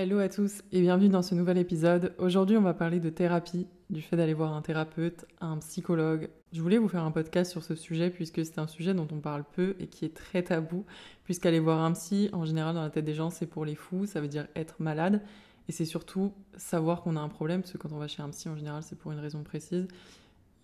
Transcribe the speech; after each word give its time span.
Hello 0.00 0.20
à 0.20 0.28
tous 0.28 0.62
et 0.70 0.80
bienvenue 0.80 1.08
dans 1.08 1.22
ce 1.22 1.34
nouvel 1.34 1.58
épisode. 1.58 2.14
Aujourd'hui, 2.18 2.56
on 2.56 2.62
va 2.62 2.72
parler 2.72 3.00
de 3.00 3.10
thérapie, 3.10 3.66
du 3.90 4.00
fait 4.00 4.16
d'aller 4.16 4.32
voir 4.32 4.52
un 4.52 4.62
thérapeute, 4.62 5.24
un 5.40 5.58
psychologue. 5.58 6.30
Je 6.52 6.62
voulais 6.62 6.78
vous 6.78 6.86
faire 6.86 7.02
un 7.02 7.10
podcast 7.10 7.50
sur 7.50 7.64
ce 7.64 7.74
sujet 7.74 8.08
puisque 8.08 8.44
c'est 8.44 8.60
un 8.60 8.68
sujet 8.68 8.94
dont 8.94 9.08
on 9.10 9.18
parle 9.18 9.42
peu 9.56 9.74
et 9.80 9.88
qui 9.88 10.04
est 10.04 10.14
très 10.14 10.44
tabou. 10.44 10.84
Puisqu'aller 11.24 11.58
voir 11.58 11.80
un 11.80 11.90
psy, 11.94 12.30
en 12.32 12.44
général, 12.44 12.76
dans 12.76 12.82
la 12.82 12.90
tête 12.90 13.06
des 13.06 13.14
gens, 13.14 13.30
c'est 13.30 13.48
pour 13.48 13.64
les 13.64 13.74
fous, 13.74 14.06
ça 14.06 14.20
veut 14.20 14.28
dire 14.28 14.46
être 14.54 14.76
malade. 14.78 15.20
Et 15.68 15.72
c'est 15.72 15.84
surtout 15.84 16.32
savoir 16.56 17.02
qu'on 17.02 17.16
a 17.16 17.20
un 17.20 17.28
problème, 17.28 17.62
parce 17.62 17.72
que 17.72 17.78
quand 17.78 17.90
on 17.90 17.98
va 17.98 18.06
chez 18.06 18.22
un 18.22 18.28
psy, 18.28 18.48
en 18.48 18.56
général, 18.56 18.84
c'est 18.84 18.96
pour 18.96 19.10
une 19.10 19.18
raison 19.18 19.42
précise. 19.42 19.88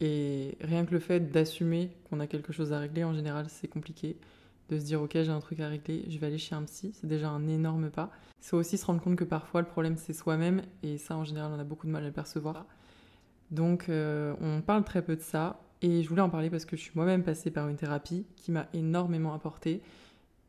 Et 0.00 0.56
rien 0.60 0.86
que 0.86 0.92
le 0.92 1.00
fait 1.00 1.32
d'assumer 1.32 1.90
qu'on 2.08 2.20
a 2.20 2.28
quelque 2.28 2.52
chose 2.52 2.72
à 2.72 2.78
régler, 2.78 3.02
en 3.02 3.14
général, 3.14 3.46
c'est 3.48 3.66
compliqué 3.66 4.16
de 4.68 4.78
se 4.78 4.84
dire 4.84 5.02
ok 5.02 5.12
j'ai 5.12 5.30
un 5.30 5.40
truc 5.40 5.60
à 5.60 5.68
régler, 5.68 6.04
je 6.08 6.18
vais 6.18 6.26
aller 6.26 6.38
chez 6.38 6.54
un 6.54 6.62
psy, 6.62 6.92
c'est 6.94 7.06
déjà 7.06 7.28
un 7.28 7.46
énorme 7.48 7.90
pas. 7.90 8.10
Faut 8.40 8.56
aussi 8.56 8.76
se 8.76 8.86
rendre 8.86 9.00
compte 9.00 9.16
que 9.16 9.24
parfois 9.24 9.60
le 9.60 9.66
problème 9.66 9.96
c'est 9.96 10.12
soi-même 10.12 10.62
et 10.82 10.98
ça 10.98 11.16
en 11.16 11.24
général 11.24 11.52
on 11.54 11.58
a 11.58 11.64
beaucoup 11.64 11.86
de 11.86 11.92
mal 11.92 12.04
à 12.04 12.06
le 12.06 12.12
percevoir. 12.12 12.66
Donc 13.50 13.88
euh, 13.88 14.34
on 14.40 14.60
parle 14.60 14.84
très 14.84 15.02
peu 15.02 15.16
de 15.16 15.20
ça 15.20 15.60
et 15.82 16.02
je 16.02 16.08
voulais 16.08 16.22
en 16.22 16.30
parler 16.30 16.50
parce 16.50 16.64
que 16.64 16.76
je 16.76 16.82
suis 16.82 16.92
moi-même 16.94 17.22
passée 17.22 17.50
par 17.50 17.68
une 17.68 17.76
thérapie 17.76 18.26
qui 18.36 18.52
m'a 18.52 18.66
énormément 18.72 19.34
apporté 19.34 19.82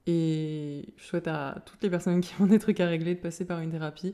et 0.07 0.93
je 0.97 1.03
souhaite 1.03 1.27
à 1.27 1.61
toutes 1.65 1.81
les 1.83 1.89
personnes 1.89 2.21
qui 2.21 2.33
ont 2.39 2.47
des 2.47 2.59
trucs 2.59 2.79
à 2.79 2.87
régler 2.87 3.15
de 3.15 3.19
passer 3.19 3.45
par 3.45 3.59
une 3.59 3.71
thérapie. 3.71 4.13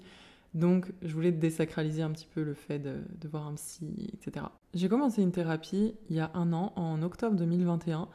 Donc 0.53 0.91
je 1.01 1.13
voulais 1.13 1.31
désacraliser 1.31 2.01
un 2.01 2.11
petit 2.11 2.27
peu 2.33 2.43
le 2.43 2.53
fait 2.53 2.79
de, 2.79 2.97
de 3.19 3.27
voir 3.27 3.47
un 3.47 3.53
psy, 3.53 4.09
etc. 4.13 4.45
J'ai 4.73 4.89
commencé 4.89 5.21
une 5.21 5.31
thérapie 5.31 5.95
il 6.09 6.15
y 6.15 6.19
a 6.19 6.29
un 6.33 6.51
an, 6.51 6.73
en 6.75 7.01
octobre 7.01 7.35
2021. 7.35 8.09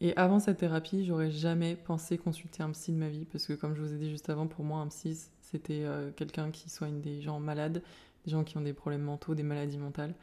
Et 0.00 0.16
avant 0.16 0.40
cette 0.40 0.58
thérapie, 0.58 1.04
j'aurais 1.04 1.30
jamais 1.30 1.76
pensé 1.76 2.16
consulter 2.16 2.62
un 2.62 2.70
psy 2.70 2.92
de 2.92 2.96
ma 2.96 3.08
vie, 3.08 3.26
parce 3.26 3.46
que 3.46 3.52
comme 3.52 3.74
je 3.74 3.82
vous 3.82 3.92
ai 3.92 3.98
dit 3.98 4.10
juste 4.10 4.30
avant, 4.30 4.46
pour 4.46 4.64
moi, 4.64 4.80
un 4.80 4.88
psy, 4.88 5.18
c'était 5.42 5.82
euh, 5.84 6.10
quelqu'un 6.16 6.50
qui 6.50 6.70
soigne 6.70 7.00
des 7.00 7.20
gens 7.20 7.38
malades, 7.38 7.82
des 8.24 8.30
gens 8.30 8.42
qui 8.42 8.56
ont 8.56 8.62
des 8.62 8.72
problèmes 8.72 9.02
mentaux, 9.02 9.34
des 9.34 9.42
maladies 9.42 9.76
mentales. 9.76 10.14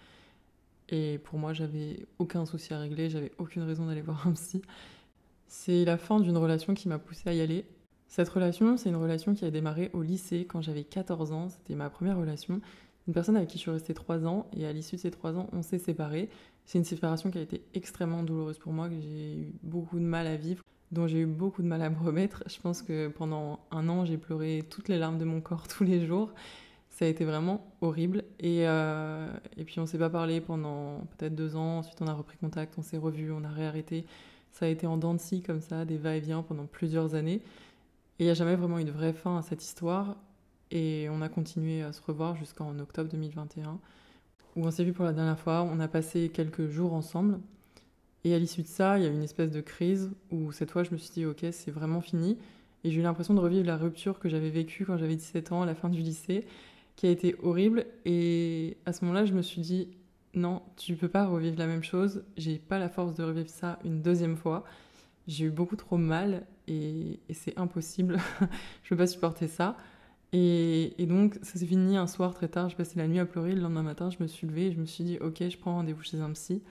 Et 0.90 1.20
pour 1.20 1.38
moi, 1.38 1.54
j'avais 1.54 2.08
aucun 2.18 2.46
souci 2.46 2.74
à 2.74 2.80
régler, 2.80 3.10
j'avais 3.10 3.32
aucune 3.38 3.64
raison 3.64 3.86
d'aller 3.86 4.02
voir 4.04 4.28
un 4.28 4.34
psy. 4.34 4.62
C'est 5.48 5.86
la 5.86 5.98
fin 5.98 6.20
d'une 6.20 6.38
relation 6.38 6.74
qui 6.74 6.88
m'a 6.88 6.98
poussée 6.98 7.30
à 7.30 7.34
y 7.34 7.42
aller. 7.42 7.66
Cette 8.08 8.30
relation, 8.30 8.78
c'est 8.78 8.90
une 8.90 8.96
relation 8.96 9.36
qui 9.36 9.46
a 9.46 9.52
démarré 9.52 9.92
au 9.94 10.02
lycée 10.02 10.46
quand 10.46 10.62
j'avais 10.62 10.84
14 10.84 11.32
ans. 11.34 11.50
C'était 11.50 11.76
ma 11.76 11.90
première 11.90 12.18
relation. 12.18 12.62
Une 13.08 13.14
personne 13.14 13.38
avec 13.38 13.50
qui 13.50 13.58
je 13.58 13.62
suis 13.62 13.72
restée 13.72 13.94
3 13.94 14.26
ans, 14.26 14.48
et 14.56 14.66
à 14.66 14.74
l'issue 14.74 14.96
de 14.96 15.02
ces 15.02 15.12
3 15.12 15.38
ans, 15.38 15.50
on 15.54 15.62
s'est 15.62 15.78
séparés. 15.78 16.30
C'est 16.68 16.78
une 16.78 16.84
séparation 16.84 17.32
qui 17.32 17.38
a 17.38 17.42
été 17.42 17.62
extrêmement 17.74 18.24
douloureuse 18.24 18.58
pour 18.58 18.74
moi, 18.74 18.90
que 18.90 19.00
j'ai 19.00 19.36
eu 19.38 19.54
beaucoup 19.64 20.00
de 20.00 20.04
mal 20.04 20.28
à 20.28 20.36
vivre, 20.36 20.62
dont 20.92 21.08
j'ai 21.08 21.20
eu 21.20 21.26
beaucoup 21.26 21.62
de 21.62 21.68
mal 21.68 21.82
à 21.82 21.90
me 21.90 21.98
remettre. 21.98 22.44
Je 22.46 22.60
pense 22.60 22.82
que 22.82 23.08
pendant 23.08 23.62
un 23.72 23.88
an, 23.88 24.04
j'ai 24.04 24.18
pleuré 24.18 24.66
toutes 24.70 24.90
les 24.90 25.00
larmes 25.00 25.18
de 25.18 25.24
mon 25.24 25.40
corps 25.40 25.68
tous 25.70 25.86
les 25.86 26.06
jours. 26.06 26.34
Ça 26.90 27.06
a 27.06 27.08
été 27.08 27.24
vraiment 27.24 27.74
horrible. 27.80 28.26
Et, 28.42 28.68
euh, 28.68 29.32
et 29.56 29.64
puis 29.64 29.80
on 29.80 29.86
s'est 29.86 29.98
pas 29.98 30.10
parlé 30.10 30.42
pendant 30.42 31.06
peut-être 31.18 31.36
deux 31.36 31.56
ans. 31.56 31.78
Ensuite, 31.78 32.02
on 32.02 32.08
a 32.08 32.14
repris 32.14 32.36
contact, 32.36 32.74
on 32.78 32.82
s'est 32.82 32.98
revus, 32.98 33.32
on 33.32 33.46
a 33.46 33.50
réarrêté. 33.50 34.06
Ça 34.52 34.66
a 34.66 34.68
été 34.68 34.88
en 34.88 34.98
dents 34.98 35.14
de 35.14 35.22
scie 35.22 35.42
comme 35.42 35.62
ça, 35.62 35.86
des 35.86 35.98
va-et-vient 35.98 36.44
pendant 36.44 36.66
plusieurs 36.66 37.16
années. 37.16 37.42
Et 38.20 38.24
il 38.24 38.26
n'y 38.26 38.32
a 38.32 38.34
jamais 38.34 38.58
vraiment 38.58 38.80
eu 38.80 38.84
de 38.84 38.92
vraie 38.92 39.14
fin 39.14 39.38
à 39.38 39.42
cette 39.42 39.64
histoire. 39.64 40.18
Et 40.72 41.08
on 41.12 41.22
a 41.22 41.30
continué 41.30 41.82
à 41.82 41.94
se 41.94 42.02
revoir 42.02 42.36
jusqu'en 42.36 42.78
octobre 42.80 43.10
2021 43.10 43.80
où 44.58 44.66
on 44.66 44.72
s'est 44.72 44.84
vu 44.84 44.92
pour 44.92 45.06
la 45.06 45.14
dernière 45.14 45.40
fois. 45.40 45.62
On 45.72 45.80
a 45.80 45.88
passé 45.88 46.30
quelques 46.30 46.68
jours 46.68 46.94
ensemble. 46.94 47.40
Et 48.24 48.34
à 48.34 48.40
l'issue 48.40 48.64
de 48.64 48.68
ça, 48.68 48.98
il 48.98 49.04
y 49.04 49.08
a 49.08 49.10
eu 49.10 49.14
une 49.14 49.24
espèce 49.24 49.52
de 49.52 49.62
crise 49.62 50.12
où 50.32 50.52
cette 50.52 50.72
fois, 50.72 50.84
je 50.84 50.92
me 50.92 50.98
suis 50.98 51.12
dit, 51.12 51.26
ok, 51.26 51.46
c'est 51.52 51.72
vraiment 51.72 52.02
fini. 52.02 52.38
Et 52.84 52.92
j'ai 52.92 53.00
eu 53.00 53.04
l'impression 53.04 53.36
de 53.36 53.40
revivre 53.40 53.66
la 53.66 53.78
rupture 53.78 54.20
que 54.20 54.28
j'avais 54.28 54.50
vécue 54.50 54.86
quand 54.86 54.98
j'avais 54.98 55.16
17 55.16 55.52
ans, 55.52 55.62
à 55.62 55.66
la 55.66 55.76
fin 55.76 55.90
du 55.90 56.02
lycée, 56.02 56.46
qui 56.96 57.06
a 57.06 57.12
été 57.12 57.36
horrible. 57.44 57.86
Et 58.06 58.78
à 58.86 58.94
ce 58.94 59.06
moment-là, 59.06 59.26
je 59.26 59.34
me 59.34 59.44
suis 59.44 59.62
dit, 59.62 59.90
non, 60.34 60.64
tu 60.76 60.96
peux 60.96 61.08
pas 61.08 61.28
revivre 61.28 61.58
la 61.60 61.68
même 61.68 61.84
chose. 61.84 62.24
J'ai 62.36 62.58
pas 62.58 62.80
la 62.80 62.90
force 62.90 63.14
de 63.14 63.24
revivre 63.24 63.50
ça 63.50 63.78
une 63.86 64.02
deuxième 64.02 64.38
fois. 64.38 64.64
J'ai 65.28 65.46
eu 65.46 65.52
beaucoup 65.52 65.76
trop 65.76 65.98
mal 65.98 66.46
et, 66.68 67.20
et 67.30 67.34
c'est 67.34 67.58
impossible. 67.60 68.18
je 68.84 68.90
peux 68.90 68.98
pas 68.98 69.08
supporter 69.08 69.48
ça. 69.48 69.78
Et, 70.34 71.06
donc, 71.08 71.36
ça 71.42 71.58
s'est 71.58 71.66
fini 71.66 71.98
un 71.98 72.08
soir 72.08 72.34
très 72.34 72.48
tard. 72.48 72.70
Je 72.70 72.76
passais 72.76 73.00
la 73.00 73.08
nuit 73.08 73.20
à 73.20 73.26
pleurer. 73.26 73.54
Le 73.54 73.62
lendemain 73.62 73.84
matin, 73.84 74.10
je 74.10 74.18
me 74.22 74.28
suis 74.28 74.46
levée 74.48 74.68
et 74.68 74.72
je 74.72 74.78
me 74.78 74.86
suis 74.86 75.04
dit 75.04 75.18
Ok, 75.20 75.38
je 75.40 75.58
prends 75.58 75.76
rendez-vous 75.76 76.04
chez 76.04 76.20
un 76.20 76.32
psy. 76.32 76.62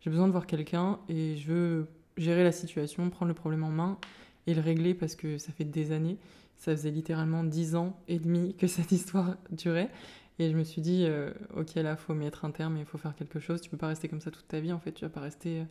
J'ai 0.00 0.10
besoin 0.10 0.26
de 0.26 0.32
voir 0.32 0.46
quelqu'un 0.46 0.98
et 1.08 1.36
je 1.36 1.52
veux 1.52 1.86
gérer 2.16 2.44
la 2.44 2.52
situation, 2.52 3.08
prendre 3.10 3.28
le 3.28 3.34
problème 3.34 3.64
en 3.64 3.70
main 3.70 3.98
et 4.46 4.54
le 4.54 4.60
régler 4.60 4.94
parce 4.94 5.14
que 5.14 5.38
ça 5.38 5.52
fait 5.52 5.64
des 5.64 5.92
années. 5.92 6.18
Ça 6.56 6.72
faisait 6.76 6.90
littéralement 6.90 7.42
dix 7.44 7.74
ans 7.74 7.98
et 8.08 8.18
demi 8.18 8.54
que 8.54 8.66
cette 8.68 8.92
histoire 8.92 9.36
durait. 9.50 9.90
Et 10.38 10.50
je 10.50 10.56
me 10.56 10.64
suis 10.64 10.80
dit 10.80 11.04
euh, 11.06 11.32
Ok, 11.56 11.74
là, 11.74 11.92
il 11.92 11.96
faut 11.96 12.14
mettre 12.14 12.44
un 12.44 12.50
terme 12.50 12.76
et 12.76 12.80
il 12.80 12.86
faut 12.86 12.98
faire 12.98 13.14
quelque 13.16 13.40
chose. 13.40 13.60
Tu 13.60 13.68
peux 13.70 13.76
pas 13.76 13.88
rester 13.88 14.08
comme 14.08 14.20
ça 14.20 14.30
toute 14.30 14.48
ta 14.48 14.60
vie. 14.60 14.72
En 14.72 14.78
fait, 14.78 14.92
tu 14.92 15.04
vas 15.04 15.10
pas 15.10 15.20
rester 15.20 15.60
euh, 15.60 15.64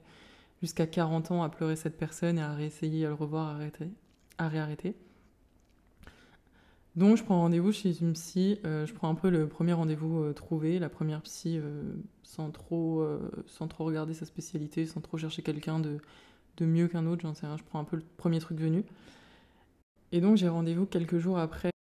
jusqu'à 0.62 0.86
40 0.86 1.32
ans 1.32 1.44
à 1.44 1.50
pleurer 1.50 1.78
cette 1.78 1.98
personne 1.98 2.38
et 2.38 2.42
à 2.42 2.54
réessayer, 2.54 3.06
à 3.06 3.10
le 3.10 3.16
revoir, 3.16 3.56
à, 3.60 3.64
à 4.38 4.48
réarrêter. 4.50 4.96
Donc 7.00 7.16
je 7.16 7.24
prends 7.24 7.40
rendez-vous 7.40 7.72
chez 7.72 7.98
une 8.02 8.12
psy, 8.12 8.60
euh, 8.66 8.86
je 8.86 8.94
prends 8.94 9.10
un 9.10 9.16
peu 9.16 9.30
le 9.30 9.48
premier 9.48 9.72
rendez-vous 9.72 10.22
euh, 10.22 10.34
trouvé, 10.34 10.80
la 10.80 10.90
première 10.90 11.22
psy 11.22 11.58
euh, 11.58 11.82
sans, 12.24 12.52
trop, 12.52 13.08
sans 13.48 13.70
trop 13.70 13.86
regarder 13.86 14.14
sa 14.14 14.26
spécialité, 14.26 14.86
sans 14.86 15.00
trop 15.00 15.18
chercher 15.18 15.42
quelqu'un 15.42 15.80
de, 15.80 16.00
de 16.58 16.66
mieux 16.66 16.90
qu'un 16.90 17.06
autre, 17.06 17.22
j'en 17.22 17.34
sais 17.34 17.48
rien, 17.48 17.56
je 17.56 17.64
prends 17.64 17.80
un 17.80 17.86
peu 17.86 17.96
le 17.96 18.04
premier 18.18 18.40
truc 18.40 18.60
venu. 18.60 18.84
Et 20.12 20.20
donc 20.20 20.36
j'ai 20.36 20.50
rendez-vous 20.50 20.86
quelques 20.86 21.20
jours 21.20 21.40
après. 21.40 21.72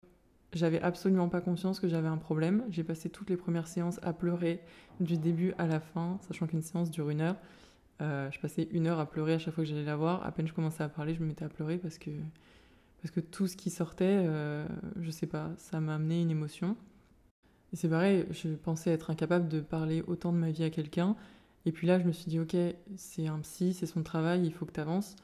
J'avais 0.53 0.79
absolument 0.81 1.27
pas 1.27 1.41
conscience 1.41 1.81
que 1.81 1.89
j'avais 1.89 2.07
un 2.07 2.17
problème. 2.17 2.63
J'ai 2.69 2.85
passé 2.85 3.09
toutes 3.09 3.29
les 3.29 3.37
premières 3.37 3.67
séances 3.67 3.99
à 4.03 4.13
pleurer 4.13 4.61
du 5.01 5.17
début 5.17 5.53
à 5.57 5.67
la 5.67 5.81
fin, 5.81 6.17
sachant 6.29 6.47
qu'une 6.47 6.61
séance 6.61 6.91
dure 6.91 7.09
une 7.09 7.19
heure. 7.19 7.35
je 7.99 8.39
passais 8.39 8.69
une 8.71 8.87
heure 8.87 8.99
à 8.99 9.05
pleurer 9.05 9.33
à 9.33 9.39
chaque 9.39 9.53
fois 9.53 9.65
que 9.65 9.69
j'allais 9.69 9.83
la 9.83 9.97
voir. 9.97 10.25
À 10.25 10.31
peine 10.31 10.47
je 10.47 10.53
commençais 10.53 10.81
à 10.81 10.87
parler, 10.87 11.13
je 11.13 11.19
me 11.19 11.27
mettais 11.27 11.43
à 11.43 11.49
pleurer 11.49 11.77
parce 11.77 11.97
que 11.97 12.09
parce 13.01 13.11
que 13.11 13.19
tout 13.19 13.47
ce 13.47 13.55
qui 13.55 13.69
sortait, 13.69 14.05
euh, 14.27 14.65
je 14.99 15.11
sais 15.11 15.27
pas, 15.27 15.51
ça 15.57 15.79
m'a 15.79 15.95
amené 15.95 16.21
une 16.21 16.31
émotion. 16.31 16.75
Et 17.71 17.75
c'est 17.75 17.89
pareil, 17.89 18.25
je 18.31 18.49
pensais 18.49 18.91
être 18.91 19.09
incapable 19.09 19.47
de 19.47 19.61
parler 19.61 20.03
autant 20.07 20.33
de 20.33 20.37
ma 20.37 20.51
vie 20.51 20.63
à 20.63 20.69
quelqu'un. 20.69 21.15
Et 21.65 21.71
puis 21.71 21.87
là, 21.87 21.99
je 21.99 22.05
me 22.05 22.11
suis 22.11 22.29
dit, 22.29 22.39
ok, 22.39 22.55
c'est 22.95 23.27
un 23.27 23.39
psy, 23.39 23.73
c'est 23.73 23.85
son 23.85 24.03
travail, 24.03 24.45
il 24.45 24.53
faut 24.53 24.65
que 24.65 24.71
tu 24.71 24.79
avances. 24.79 25.15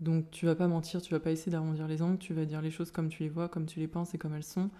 Donc 0.00 0.30
tu 0.30 0.44
vas 0.46 0.54
pas 0.54 0.68
mentir, 0.68 1.00
tu 1.00 1.14
vas 1.14 1.20
pas 1.20 1.30
essayer 1.30 1.52
d'arrondir 1.52 1.88
les 1.88 2.02
angles, 2.02 2.18
tu 2.18 2.34
vas 2.34 2.44
dire 2.44 2.60
les 2.60 2.70
choses 2.70 2.90
comme 2.90 3.08
tu 3.08 3.22
les 3.22 3.28
vois, 3.30 3.48
comme 3.48 3.66
tu 3.66 3.80
les 3.80 3.88
penses 3.88 4.14
et 4.14 4.18
comme 4.18 4.34
elles 4.34 4.44
sont. 4.44 4.70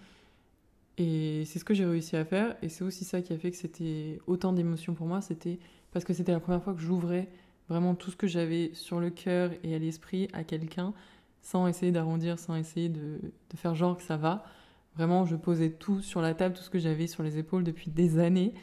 Et 0.98 1.44
c'est 1.46 1.58
ce 1.58 1.64
que 1.64 1.74
j'ai 1.74 1.86
réussi 1.86 2.16
à 2.16 2.24
faire. 2.24 2.56
Et 2.62 2.68
c'est 2.68 2.84
aussi 2.84 3.04
ça 3.04 3.22
qui 3.22 3.32
a 3.32 3.38
fait 3.38 3.50
que 3.50 3.56
c'était 3.56 4.18
autant 4.26 4.52
d'émotions 4.52 4.94
pour 4.94 5.06
moi. 5.06 5.20
C'était 5.20 5.58
parce 5.92 6.04
que 6.04 6.12
c'était 6.12 6.32
la 6.32 6.40
première 6.40 6.62
fois 6.62 6.74
que 6.74 6.80
j'ouvrais 6.80 7.28
vraiment 7.68 7.94
tout 7.94 8.10
ce 8.10 8.16
que 8.16 8.26
j'avais 8.26 8.70
sur 8.74 9.00
le 9.00 9.10
cœur 9.10 9.50
et 9.62 9.74
à 9.74 9.78
l'esprit 9.78 10.28
à 10.32 10.44
quelqu'un 10.44 10.92
sans 11.42 11.66
essayer 11.66 11.92
d'arrondir, 11.92 12.38
sans 12.38 12.56
essayer 12.56 12.88
de, 12.88 13.20
faire 13.54 13.74
genre 13.74 13.96
que 13.96 14.02
ça 14.02 14.16
va. 14.16 14.44
Vraiment, 14.96 15.24
je 15.24 15.36
posais 15.36 15.70
tout 15.70 16.00
sur 16.00 16.20
la 16.20 16.34
table, 16.34 16.54
tout 16.54 16.62
ce 16.62 16.70
que 16.70 16.78
j'avais 16.78 17.06
sur 17.06 17.22
les 17.22 17.38
épaules 17.38 17.64
depuis 17.64 17.90
des 17.90 18.18
années. 18.18 18.54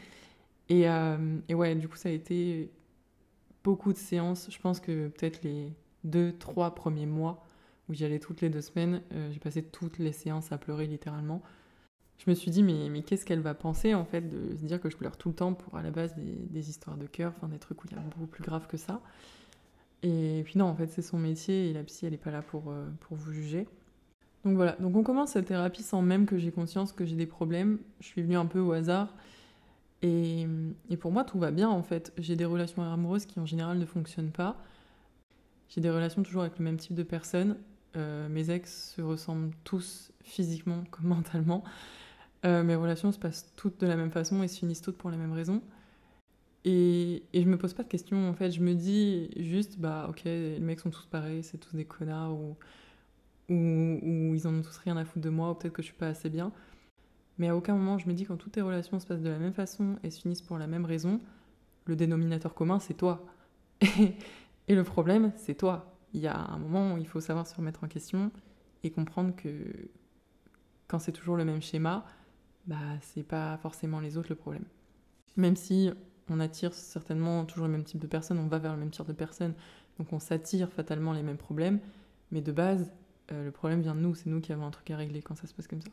Et, 0.69 0.89
euh, 0.89 1.39
et, 1.47 1.53
ouais, 1.53 1.75
du 1.75 1.87
coup, 1.87 1.95
ça 1.95 2.09
a 2.09 2.11
été 2.11 2.71
beaucoup 3.63 3.93
de 3.93 3.97
séances. 3.97 4.49
Je 4.51 4.59
pense 4.59 4.79
que 4.79 5.09
peut-être 5.09 5.43
les 5.43 5.73
deux, 6.03 6.33
trois 6.37 6.75
premiers 6.75 7.05
mois 7.05 7.45
où 7.89 7.93
j'y 7.93 8.05
allais 8.05 8.19
toutes 8.19 8.41
les 8.41 8.49
deux 8.49 8.61
semaines, 8.61 9.01
euh, 9.13 9.31
j'ai 9.31 9.39
passé 9.39 9.61
toutes 9.63 9.99
les 9.99 10.11
séances 10.11 10.51
à 10.51 10.57
pleurer 10.57 10.87
littéralement. 10.87 11.41
Je 12.17 12.29
me 12.29 12.35
suis 12.35 12.51
dit, 12.51 12.63
mais, 12.63 12.89
mais 12.89 13.03
qu'est-ce 13.03 13.25
qu'elle 13.25 13.41
va 13.41 13.53
penser 13.53 13.93
en 13.93 14.05
fait 14.05 14.21
de 14.21 14.55
se 14.55 14.65
dire 14.65 14.79
que 14.79 14.89
je 14.89 14.95
pleure 14.95 15.17
tout 15.17 15.29
le 15.29 15.35
temps 15.35 15.53
pour 15.53 15.75
à 15.77 15.83
la 15.83 15.91
base 15.91 16.15
des, 16.15 16.47
des 16.49 16.69
histoires 16.69 16.97
de 16.97 17.07
cœur, 17.07 17.33
enfin 17.35 17.49
des 17.49 17.59
trucs 17.59 17.83
où 17.83 17.87
il 17.89 17.95
y 17.95 17.99
a 17.99 18.01
beaucoup 18.01 18.27
plus 18.27 18.43
grave 18.43 18.67
que 18.67 18.77
ça? 18.77 19.01
Et 20.03 20.41
puis 20.43 20.59
non, 20.59 20.65
en 20.65 20.75
fait, 20.75 20.87
c'est 20.87 21.01
son 21.01 21.17
métier 21.17 21.69
et 21.69 21.73
la 21.73 21.83
psy, 21.83 22.05
elle 22.05 22.11
n'est 22.11 22.17
pas 22.17 22.31
là 22.31 22.41
pour, 22.41 22.69
euh, 22.69 22.85
pour 22.99 23.15
vous 23.17 23.31
juger. 23.31 23.67
Donc 24.43 24.55
voilà, 24.55 24.73
donc 24.73 24.95
on 24.97 25.03
commence 25.03 25.31
cette 25.31 25.45
thérapie 25.45 25.83
sans 25.83 26.01
même 26.01 26.25
que 26.25 26.37
j'ai 26.37 26.51
conscience 26.51 26.91
que 26.91 27.05
j'ai 27.05 27.15
des 27.15 27.25
problèmes. 27.25 27.79
Je 28.01 28.07
suis 28.07 28.21
venue 28.21 28.35
un 28.35 28.45
peu 28.45 28.59
au 28.59 28.73
hasard. 28.73 29.15
Et, 30.01 30.45
pour 30.99 31.13
moi, 31.13 31.23
tout 31.23 31.39
va 31.39 31.51
bien 31.51 31.69
en 31.69 31.81
fait. 31.81 32.11
J'ai 32.17 32.35
des 32.35 32.43
relations 32.43 32.83
amoureuses 32.83 33.25
qui 33.25 33.39
en 33.39 33.45
général 33.45 33.77
ne 33.77 33.85
fonctionnent 33.85 34.31
pas. 34.31 34.57
J'ai 35.69 35.79
des 35.79 35.89
relations 35.89 36.23
toujours 36.23 36.41
avec 36.41 36.59
le 36.59 36.65
même 36.65 36.75
type 36.75 36.93
de 36.93 37.03
personnes. 37.03 37.55
Euh, 37.95 38.27
mes 38.27 38.49
ex 38.49 38.93
se 38.95 39.01
ressemblent 39.01 39.51
tous 39.63 40.11
physiquement 40.21 40.83
comme 40.91 41.05
mentalement. 41.07 41.63
Euh, 42.45 42.63
mes 42.63 42.75
relations 42.75 43.13
se 43.13 43.19
passent 43.19 43.53
toutes 43.55 43.79
de 43.79 43.87
la 43.87 43.95
même 43.95 44.11
façon 44.11 44.43
et 44.43 44.49
se 44.49 44.59
finissent 44.59 44.81
toutes 44.81 44.97
pour 44.97 45.09
les 45.09 45.17
mêmes 45.17 45.31
raisons. 45.31 45.61
Et, 46.65 47.23
et 47.33 47.41
je 47.41 47.47
me 47.47 47.57
pose 47.57 47.73
pas 47.73 47.83
de 47.83 47.89
questions, 47.89 48.29
en 48.29 48.33
fait. 48.33 48.51
Je 48.51 48.61
me 48.61 48.73
dis 48.73 49.29
juste, 49.37 49.79
bah, 49.79 50.07
ok, 50.09 50.23
les 50.25 50.59
mecs 50.59 50.79
sont 50.79 50.89
tous 50.89 51.05
pareils, 51.05 51.43
c'est 51.43 51.57
tous 51.57 51.75
des 51.75 51.85
connards, 51.85 52.33
ou, 52.33 52.55
ils 53.49 54.47
en 54.47 54.55
ont 54.55 54.61
tous 54.61 54.77
rien 54.77 54.97
à 54.97 55.05
foutre 55.05 55.25
de 55.25 55.29
moi, 55.29 55.51
ou 55.51 55.55
peut-être 55.55 55.73
que 55.73 55.81
je 55.81 55.87
suis 55.87 55.97
pas 55.97 56.07
assez 56.07 56.29
bien. 56.29 56.51
Mais 57.37 57.49
à 57.49 57.55
aucun 57.55 57.75
moment, 57.75 57.97
je 57.97 58.07
me 58.07 58.13
dis, 58.13 58.25
quand 58.25 58.37
toutes 58.37 58.53
tes 58.53 58.61
relations 58.61 58.99
se 58.99 59.07
passent 59.07 59.21
de 59.21 59.29
la 59.29 59.39
même 59.39 59.53
façon 59.53 59.97
et 60.03 60.09
se 60.09 60.21
finissent 60.21 60.41
pour 60.41 60.57
la 60.57 60.67
même 60.67 60.85
raison, 60.85 61.19
le 61.85 61.95
dénominateur 61.95 62.53
commun, 62.53 62.79
c'est 62.79 62.93
toi. 62.93 63.25
Et, 63.81 64.15
et 64.67 64.75
le 64.75 64.83
problème, 64.83 65.33
c'est 65.35 65.55
toi. 65.55 65.97
Il 66.13 66.21
y 66.21 66.27
a 66.27 66.37
un 66.37 66.59
moment 66.59 66.93
où 66.93 66.97
il 66.97 67.07
faut 67.07 67.19
savoir 67.19 67.47
se 67.47 67.55
remettre 67.55 67.83
en 67.83 67.87
question 67.87 68.31
et 68.83 68.91
comprendre 68.91 69.35
que 69.35 69.49
quand 70.87 70.99
c'est 70.99 71.11
toujours 71.11 71.37
le 71.37 71.45
même 71.45 71.61
schéma, 71.61 72.05
bah 72.67 72.75
c'est 73.01 73.23
pas 73.23 73.57
forcément 73.57 73.99
les 73.99 74.17
autres 74.17 74.29
le 74.29 74.35
problème. 74.35 74.65
Même 75.37 75.55
si 75.55 75.89
on 76.29 76.39
attire 76.39 76.73
certainement 76.73 77.45
toujours 77.45 77.65
le 77.65 77.71
même 77.71 77.83
type 77.83 77.99
de 77.99 78.07
personnes, 78.07 78.39
on 78.39 78.47
va 78.47 78.59
vers 78.59 78.73
le 78.73 78.79
même 78.79 78.91
type 78.91 79.07
de 79.07 79.13
personnes, 79.13 79.53
donc 79.97 80.11
on 80.13 80.19
s'attire 80.19 80.71
fatalement 80.71 81.13
les 81.13 81.23
mêmes 81.23 81.37
problèmes, 81.37 81.79
mais 82.31 82.41
de 82.41 82.51
base, 82.51 82.91
euh, 83.31 83.45
le 83.45 83.51
problème 83.51 83.81
vient 83.81 83.95
de 83.95 83.99
nous, 83.99 84.15
c'est 84.15 84.29
nous 84.29 84.41
qui 84.41 84.51
avons 84.51 84.65
un 84.65 84.71
truc 84.71 84.89
à 84.91 84.97
régler 84.97 85.21
quand 85.21 85.35
ça 85.35 85.47
se 85.47 85.53
passe 85.53 85.67
comme 85.67 85.81
ça. 85.81 85.89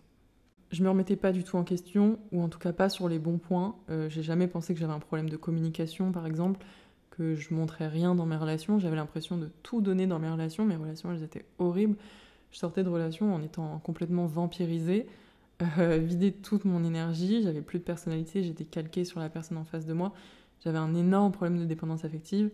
Je 0.70 0.84
me 0.84 0.88
remettais 0.88 1.16
pas 1.16 1.32
du 1.32 1.42
tout 1.42 1.56
en 1.56 1.64
question, 1.64 2.18
ou 2.30 2.42
en 2.42 2.48
tout 2.48 2.60
cas 2.60 2.72
pas 2.72 2.88
sur 2.88 3.08
les 3.08 3.18
bons 3.18 3.38
points. 3.38 3.74
Euh, 3.90 4.08
j'ai 4.08 4.22
jamais 4.22 4.46
pensé 4.46 4.72
que 4.72 4.78
j'avais 4.78 4.92
un 4.92 5.00
problème 5.00 5.28
de 5.28 5.36
communication, 5.36 6.12
par 6.12 6.26
exemple, 6.26 6.64
que 7.10 7.34
je 7.34 7.52
montrais 7.52 7.88
rien 7.88 8.14
dans 8.14 8.24
mes 8.24 8.36
relations. 8.36 8.78
J'avais 8.78 8.94
l'impression 8.94 9.36
de 9.36 9.50
tout 9.64 9.80
donner 9.80 10.06
dans 10.06 10.20
mes 10.20 10.30
relations. 10.30 10.64
Mes 10.64 10.76
relations, 10.76 11.10
elles 11.10 11.24
étaient 11.24 11.44
horribles. 11.58 11.96
Je 12.52 12.58
sortais 12.58 12.84
de 12.84 12.88
relations 12.88 13.34
en 13.34 13.42
étant 13.42 13.78
complètement 13.80 14.26
vampirisée, 14.26 15.06
euh, 15.78 15.98
vidée 15.98 16.30
de 16.30 16.36
toute 16.36 16.64
mon 16.64 16.84
énergie. 16.84 17.42
J'avais 17.42 17.62
plus 17.62 17.78
de 17.78 17.84
personnalité, 17.84 18.42
j'étais 18.42 18.64
calquée 18.64 19.04
sur 19.04 19.20
la 19.20 19.28
personne 19.28 19.58
en 19.58 19.64
face 19.64 19.86
de 19.86 19.92
moi. 19.92 20.12
J'avais 20.64 20.78
un 20.78 20.94
énorme 20.94 21.32
problème 21.32 21.58
de 21.58 21.64
dépendance 21.64 22.04
affective 22.04 22.50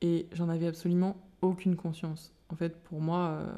et 0.00 0.26
j'en 0.32 0.48
avais 0.48 0.66
absolument 0.66 1.16
aucune 1.40 1.76
conscience. 1.76 2.32
En 2.50 2.56
fait, 2.56 2.76
pour 2.82 3.00
moi, 3.00 3.40
euh, 3.40 3.52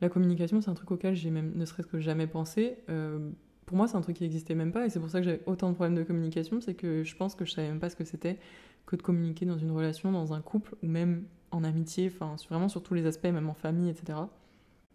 la 0.00 0.08
communication, 0.08 0.60
c'est 0.60 0.70
un 0.70 0.74
truc 0.74 0.90
auquel 0.90 1.14
j'ai 1.14 1.30
même 1.30 1.52
ne 1.54 1.64
serait-ce 1.64 1.86
que 1.86 2.00
jamais 2.00 2.26
pensé. 2.26 2.78
Euh, 2.88 3.30
pour 3.66 3.76
moi, 3.76 3.86
c'est 3.86 3.96
un 3.96 4.00
truc 4.00 4.16
qui 4.16 4.24
n'existait 4.24 4.54
même 4.54 4.72
pas, 4.72 4.86
et 4.86 4.90
c'est 4.90 4.98
pour 4.98 5.10
ça 5.10 5.20
que 5.20 5.24
j'avais 5.24 5.42
autant 5.46 5.70
de 5.70 5.74
problèmes 5.74 5.94
de 5.94 6.02
communication, 6.02 6.60
c'est 6.60 6.74
que 6.74 7.04
je 7.04 7.16
pense 7.16 7.36
que 7.36 7.44
je 7.44 7.52
savais 7.52 7.68
même 7.68 7.78
pas 7.78 7.90
ce 7.90 7.96
que 7.96 8.04
c'était 8.04 8.38
que 8.86 8.96
de 8.96 9.02
communiquer 9.02 9.46
dans 9.46 9.58
une 9.58 9.70
relation, 9.70 10.10
dans 10.10 10.32
un 10.32 10.40
couple, 10.40 10.74
ou 10.82 10.88
même 10.88 11.24
en 11.52 11.62
amitié, 11.62 12.10
enfin 12.12 12.34
vraiment 12.48 12.68
sur 12.68 12.82
tous 12.82 12.94
les 12.94 13.06
aspects, 13.06 13.24
même 13.28 13.48
en 13.48 13.54
famille, 13.54 13.88
etc. 13.88 14.18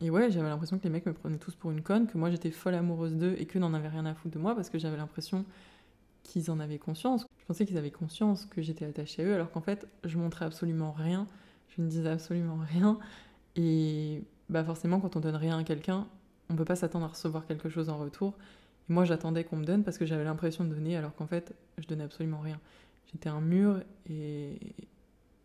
Et 0.02 0.10
ouais, 0.10 0.30
j'avais 0.30 0.50
l'impression 0.50 0.78
que 0.78 0.84
les 0.84 0.90
mecs 0.90 1.06
me 1.06 1.14
prenaient 1.14 1.38
tous 1.38 1.56
pour 1.56 1.72
une 1.72 1.82
conne, 1.82 2.08
que 2.08 2.18
moi 2.18 2.30
j'étais 2.30 2.52
folle 2.52 2.76
amoureuse 2.76 3.16
d'eux 3.16 3.36
et 3.38 3.46
qu'eux 3.46 3.60
n'en 3.60 3.74
avaient 3.74 3.88
rien 3.88 4.06
à 4.06 4.14
foutre 4.14 4.36
de 4.36 4.40
moi 4.40 4.54
parce 4.56 4.70
que 4.70 4.78
j'avais 4.78 4.98
l'impression 4.98 5.46
qu'ils 6.24 6.52
en 6.52 6.60
avaient 6.60 6.80
conscience. 6.80 7.26
Je 7.40 7.46
pensais 7.46 7.66
qu'ils 7.66 7.78
avaient 7.78 7.92
conscience 7.92 8.46
que 8.46 8.62
j'étais 8.62 8.86
attachée 8.86 9.24
à 9.24 9.26
eux 9.26 9.34
alors 9.34 9.52
qu'en 9.52 9.62
fait, 9.62 9.88
je 10.04 10.18
montrais 10.18 10.46
absolument 10.46 10.92
rien, 10.92 11.28
je 11.70 11.82
ne 11.82 11.88
disais 11.88 12.10
absolument 12.10 12.58
rien. 12.58 13.00
Et 13.56 14.24
bah 14.50 14.64
forcément, 14.64 15.00
quand 15.00 15.16
on 15.16 15.20
donne 15.22 15.36
rien 15.36 15.58
à 15.58 15.64
quelqu'un, 15.64 16.08
on 16.50 16.56
peut 16.56 16.66
pas 16.66 16.76
s'attendre 16.76 17.06
à 17.06 17.10
recevoir 17.10 17.46
quelque 17.46 17.70
chose 17.70 17.90
en 17.90 17.98
retour. 17.98 18.36
Et 18.90 18.94
moi, 18.94 19.06
j'attendais 19.06 19.44
qu'on 19.44 19.58
me 19.58 19.66
donne 19.66 19.84
parce 19.84 19.98
que 19.98 20.06
j'avais 20.06 20.26
l'impression 20.26 20.64
de 20.66 20.74
donner, 20.74 20.98
alors 20.98 21.16
qu'en 21.16 21.28
fait, 21.28 21.56
je 21.78 21.88
donnais 21.88 22.04
absolument 22.04 22.40
rien. 22.40 22.60
J'étais 23.12 23.30
un 23.30 23.42
mur 23.42 23.82
et 24.10 24.60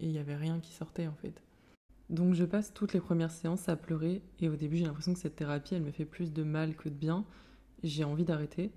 il 0.00 0.08
n'y 0.08 0.19
avait 0.19 0.37
rien 0.37 0.61
qui 0.61 0.73
sortait 0.73 1.06
en 1.06 1.14
fait. 1.14 1.41
Donc 2.10 2.34
je 2.34 2.44
passe 2.44 2.74
toutes 2.74 2.92
les 2.92 3.00
premières 3.00 3.30
séances 3.30 3.68
à 3.68 3.76
pleurer 3.76 4.20
et 4.40 4.48
au 4.48 4.56
début 4.56 4.76
j'ai 4.76 4.84
l'impression 4.84 5.14
que 5.14 5.18
cette 5.18 5.36
thérapie 5.36 5.76
elle 5.76 5.82
me 5.82 5.92
fait 5.92 6.04
plus 6.04 6.32
de 6.32 6.42
mal 6.42 6.74
que 6.74 6.88
de 6.88 6.94
bien. 6.94 7.24
J'ai 7.82 8.04
envie 8.04 8.24
d'arrêter. 8.24 8.70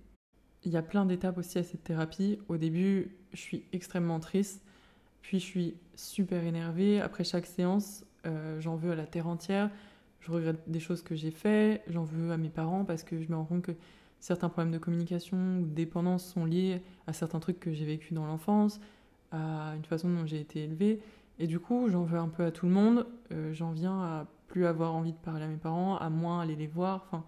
Il 0.64 0.72
y 0.72 0.78
a 0.78 0.82
plein 0.82 1.06
d'étapes 1.06 1.38
aussi 1.38 1.58
à 1.58 1.64
cette 1.64 1.84
thérapie. 1.84 2.40
Au 2.48 2.58
début 2.58 3.18
je 3.34 3.40
suis 3.40 3.66
extrêmement 3.74 4.20
triste, 4.20 4.64
puis 5.22 5.40
je 5.40 5.46
suis 5.46 5.76
super 5.96 6.44
énervée. 6.44 7.02
Après 7.02 7.24
chaque 7.24 7.48
séance 7.48 8.06
euh, 8.26 8.62
j'en 8.62 8.76
veux 8.76 8.92
à 8.92 8.96
la 8.96 9.08
terre 9.08 9.28
entière 9.28 9.70
je 10.26 10.32
regrette 10.32 10.62
des 10.68 10.80
choses 10.80 11.02
que 11.02 11.16
j'ai 11.16 11.32
fait, 11.32 11.84
j'en 11.88 12.04
veux 12.04 12.32
à 12.32 12.38
mes 12.38 12.50
parents 12.50 12.86
parce 12.86 13.04
que 13.04 13.22
je 13.22 13.30
me 13.30 13.36
rends 13.36 13.44
compte 13.44 13.64
que 13.64 13.74
certains 14.20 14.48
problèmes 14.48 14.72
de 14.72 14.78
communication 14.78 15.60
ou 15.60 15.66
de 15.66 15.74
dépendance 15.74 16.26
sont 16.26 16.46
liés 16.46 16.82
à 17.08 17.14
certains 17.14 17.40
trucs 17.40 17.60
que 17.60 17.74
j'ai 17.74 17.86
vécu 17.86 18.14
dans 18.14 18.26
l'enfance, 18.26 18.80
à 19.32 19.74
une 19.76 19.84
façon 19.84 20.10
dont 20.10 20.26
j'ai 20.26 20.40
été 20.40 20.64
élevée. 20.64 21.02
Et 21.40 21.48
du 21.48 21.60
coup, 21.60 21.90
j'en 21.90 22.04
veux 22.04 22.18
un 22.18 22.30
peu 22.30 22.44
à 22.44 22.52
tout 22.52 22.66
le 22.66 22.72
monde. 22.72 23.08
Euh, 23.32 23.54
j'en 23.54 23.72
viens 23.72 24.00
à 24.00 24.28
plus 24.48 24.66
avoir 24.66 24.94
envie 24.94 25.14
de 25.14 25.18
parler 25.18 25.46
à 25.46 25.48
mes 25.48 25.58
parents, 25.58 25.98
à 25.98 26.10
moins 26.10 26.42
aller 26.42 26.56
les 26.56 26.68
voir. 26.68 27.06
Enfin, 27.08 27.26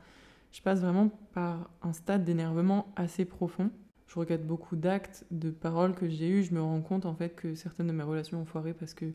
je 0.52 0.62
passe 0.62 0.80
vraiment 0.82 1.10
par 1.34 1.70
un 1.82 1.94
stade 1.94 2.24
d'énervement 2.24 2.94
assez 2.96 3.26
profond. 3.26 3.72
Je 4.08 4.20
regrette 4.20 4.46
beaucoup 4.46 4.76
d'actes, 4.76 5.26
de 5.32 5.50
paroles 5.50 5.96
que 5.96 6.08
j'ai 6.08 6.30
eues. 6.30 6.44
Je 6.44 6.54
me 6.54 6.62
rends 6.62 6.82
compte 6.82 7.06
en 7.06 7.16
fait 7.16 7.36
que 7.36 7.56
certaines 7.56 7.88
de 7.88 7.92
mes 7.92 8.04
relations 8.04 8.42
ont 8.42 8.46
foiré 8.46 8.74
parce 8.74 8.94
que 8.94 9.06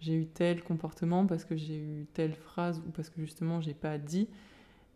j'ai 0.00 0.14
eu 0.14 0.26
tel 0.26 0.62
comportement, 0.64 1.26
parce 1.26 1.44
que 1.44 1.56
j'ai 1.56 1.76
eu 1.76 2.06
telle 2.14 2.34
phrase 2.34 2.82
ou 2.86 2.90
parce 2.90 3.10
que 3.10 3.20
justement 3.20 3.60
j'ai 3.60 3.74
pas 3.74 3.98
dit. 3.98 4.28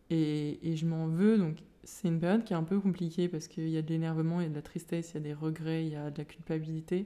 Et, 0.09 0.59
et 0.67 0.75
je 0.75 0.85
m'en 0.87 1.07
veux. 1.07 1.37
Donc 1.37 1.57
c'est 1.83 2.07
une 2.07 2.19
période 2.19 2.43
qui 2.43 2.53
est 2.53 2.57
un 2.57 2.63
peu 2.63 2.79
compliquée 2.79 3.29
parce 3.29 3.47
qu'il 3.47 3.69
y 3.69 3.77
a 3.77 3.83
de 3.83 3.89
l'énervement, 3.89 4.41
il 4.41 4.43
y 4.43 4.47
a 4.47 4.49
de 4.49 4.55
la 4.55 4.63
tristesse, 4.63 5.11
il 5.11 5.13
y 5.13 5.17
a 5.17 5.21
des 5.21 5.33
regrets, 5.33 5.85
il 5.85 5.93
y 5.93 5.95
a 5.95 6.09
de 6.09 6.17
la 6.17 6.25
culpabilité. 6.25 7.05